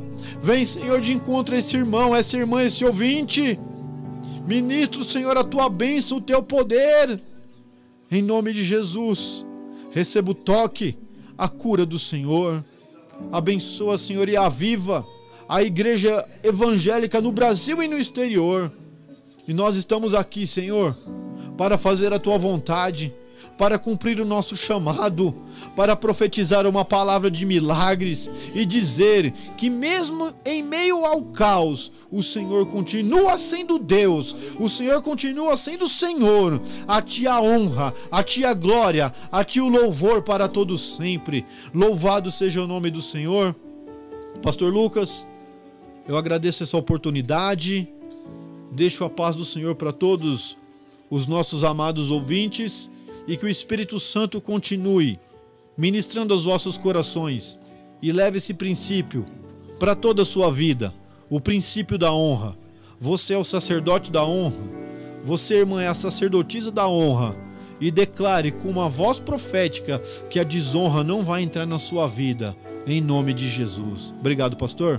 Vem, 0.43 0.65
Senhor, 0.65 0.99
de 0.99 1.13
encontro 1.13 1.55
a 1.55 1.59
esse 1.59 1.77
irmão, 1.77 2.17
essa 2.17 2.39
irmã, 2.39 2.63
esse 2.63 2.87
ouvinte. 2.87 3.61
Ministro, 4.47 5.03
Senhor, 5.03 5.37
a 5.37 5.43
tua 5.43 5.69
bênção, 5.69 6.19
o 6.19 6.21
teu 6.21 6.41
poder. 6.41 7.21
Em 8.09 8.23
nome 8.23 8.53
de 8.53 8.63
Jesus, 8.63 9.45
receba 9.91 10.31
o 10.31 10.35
toque, 10.35 10.97
a 11.37 11.49
cura 11.49 11.85
do 11.85 11.99
Senhor. 11.99 12.65
Abençoa, 13.33 13.99
Senhor, 13.99 14.29
e 14.29 14.37
aviva 14.37 15.05
a 15.49 15.63
igreja 15.65 16.25
evangélica 16.45 17.21
no 17.21 17.33
Brasil 17.33 17.83
e 17.83 17.89
no 17.89 17.99
exterior. 17.99 18.71
E 19.49 19.53
nós 19.53 19.75
estamos 19.75 20.15
aqui, 20.15 20.47
Senhor, 20.47 20.97
para 21.59 21.77
fazer 21.77 22.13
a 22.13 22.19
tua 22.19 22.39
vontade, 22.39 23.13
para 23.59 23.79
cumprir 23.79 24.21
o 24.21 24.25
nosso 24.25 24.57
chamado, 24.57 25.35
para 25.75 25.97
profetizar 25.97 26.67
uma 26.67 26.85
palavra 26.85 27.31
de 27.31 27.47
milagres 27.47 28.31
e 28.55 28.67
dizer 28.67 29.33
que, 29.57 29.71
mesmo 29.71 30.33
em 30.45 30.63
meio 30.63 31.05
ao 31.05 31.23
caos, 31.23 31.91
o 32.11 32.23
Senhor 32.23 32.67
continua 32.67 33.39
sendo 33.39 33.79
Deus, 33.79 34.37
o 34.59 34.69
Senhor 34.69 35.01
continua 35.03 35.57
sendo 35.57 35.89
Senhor. 35.89 36.61
A 36.87 37.01
Ti 37.01 37.27
a 37.27 37.41
honra, 37.41 37.95
a 38.11 38.23
Ti 38.23 38.45
a 38.45 38.53
glória, 38.53 39.13
a 39.33 39.43
Ti 39.43 39.61
o 39.61 39.69
louvor 39.69 40.23
para 40.23 40.49
todos 40.49 40.97
sempre. 40.97 41.47
Louvado 41.73 42.31
seja 42.31 42.63
o 42.63 42.67
nome 42.67 42.91
do 42.91 43.01
Senhor. 43.01 43.57
Pastor 44.43 44.73
Lucas, 44.73 45.27
eu 46.07 46.17
agradeço 46.17 46.63
essa 46.63 46.77
oportunidade. 46.77 47.89
Deixo 48.71 49.05
a 49.05 49.11
paz 49.11 49.35
do 49.35 49.45
Senhor 49.45 49.75
para 49.75 49.93
todos 49.93 50.57
os 51.09 51.27
nossos 51.27 51.65
amados 51.65 52.11
ouvintes 52.11 52.91
e 53.27 53.37
que 53.37 53.45
o 53.45 53.49
Espírito 53.49 53.99
Santo 53.99 54.41
continue 54.41 55.19
ministrando 55.77 56.33
aos 56.33 56.45
vossos 56.45 56.79
corações 56.79 57.59
e 58.01 58.13
leve 58.13 58.39
esse 58.39 58.55
princípio 58.55 59.27
para 59.79 59.95
toda 59.95 60.23
a 60.23 60.27
sua 60.27 60.51
vida, 60.51 60.95
o 61.29 61.41
princípio 61.41 61.99
da 61.99 62.13
honra. 62.13 62.57
Você 62.99 63.35
é 63.35 63.39
o 63.39 63.45
sacerdote 63.45 64.11
da 64.11 64.25
honra, 64.25 64.57
você, 65.25 65.57
irmã, 65.59 65.83
é 65.83 65.89
a 65.89 65.95
sacerdotisa 65.95 66.71
da 66.71 66.89
honra. 66.89 67.37
E 67.79 67.91
declare 67.91 68.53
com 68.53 68.71
uma 68.71 68.89
voz 68.89 69.21
profética 69.21 69.99
que 70.31 70.41
a 70.41 70.45
desonra 70.45 71.05
não 71.05 71.23
vai 71.23 71.43
entrar 71.43 71.67
na 71.67 71.79
sua 71.79 72.07
vida, 72.07 72.57
em 72.87 73.03
nome 73.03 73.35
de 73.35 73.51
Jesus. 73.51 74.15
Obrigado, 74.19 74.57
pastor. 74.57 74.99